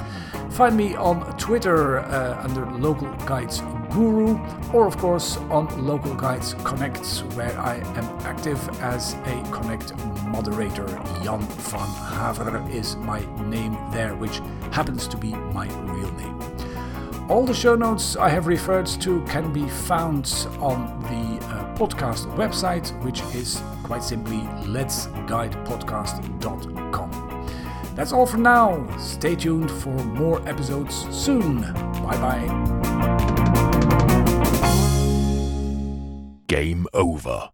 Find 0.52 0.78
me 0.78 0.94
on 0.94 1.36
Twitter 1.40 1.98
uh, 1.98 2.40
under 2.44 2.64
Local 2.74 3.12
Guides 3.26 3.62
Guru, 3.90 4.38
or 4.72 4.86
of 4.86 4.98
course 4.98 5.38
on 5.50 5.66
Local 5.84 6.14
Guides 6.14 6.54
Connect, 6.64 7.04
where 7.34 7.58
I 7.60 7.78
am 7.78 8.06
active 8.20 8.60
as 8.82 9.16
a 9.16 9.50
Connect 9.52 9.98
moderator. 10.28 10.86
Jan 11.24 11.42
van 11.42 11.90
Haveren 12.20 12.72
is 12.72 12.96
my 12.98 13.26
name 13.46 13.76
there, 13.92 14.14
which 14.16 14.42
happens 14.72 15.08
to 15.08 15.18
be 15.18 15.34
my 15.34 15.66
real 15.92 16.12
name. 16.12 16.40
All 17.30 17.48
the 17.48 17.54
show 17.56 17.74
notes 17.74 18.16
I 18.16 18.30
have 18.30 18.46
referred 18.46 18.86
to 18.86 19.24
can 19.26 19.52
be 19.52 19.68
found 19.68 20.46
on 20.60 21.00
the 21.02 21.46
uh, 21.48 21.76
podcast 21.76 22.32
website, 22.36 22.92
which 23.04 23.22
is 23.34 23.60
quite 23.94 24.04
simply 24.04 24.38
letsguidepodcast.com. 24.66 27.12
That's 27.94 28.12
all 28.12 28.26
for 28.26 28.40
now. 28.40 28.88
Stay 28.98 29.36
tuned 29.36 29.70
for 29.70 29.92
more 29.92 30.42
episodes 30.50 31.06
soon. 31.12 31.62
Bye 31.62 32.18
bye. 32.18 32.48
Game 36.48 36.88
over. 36.92 37.53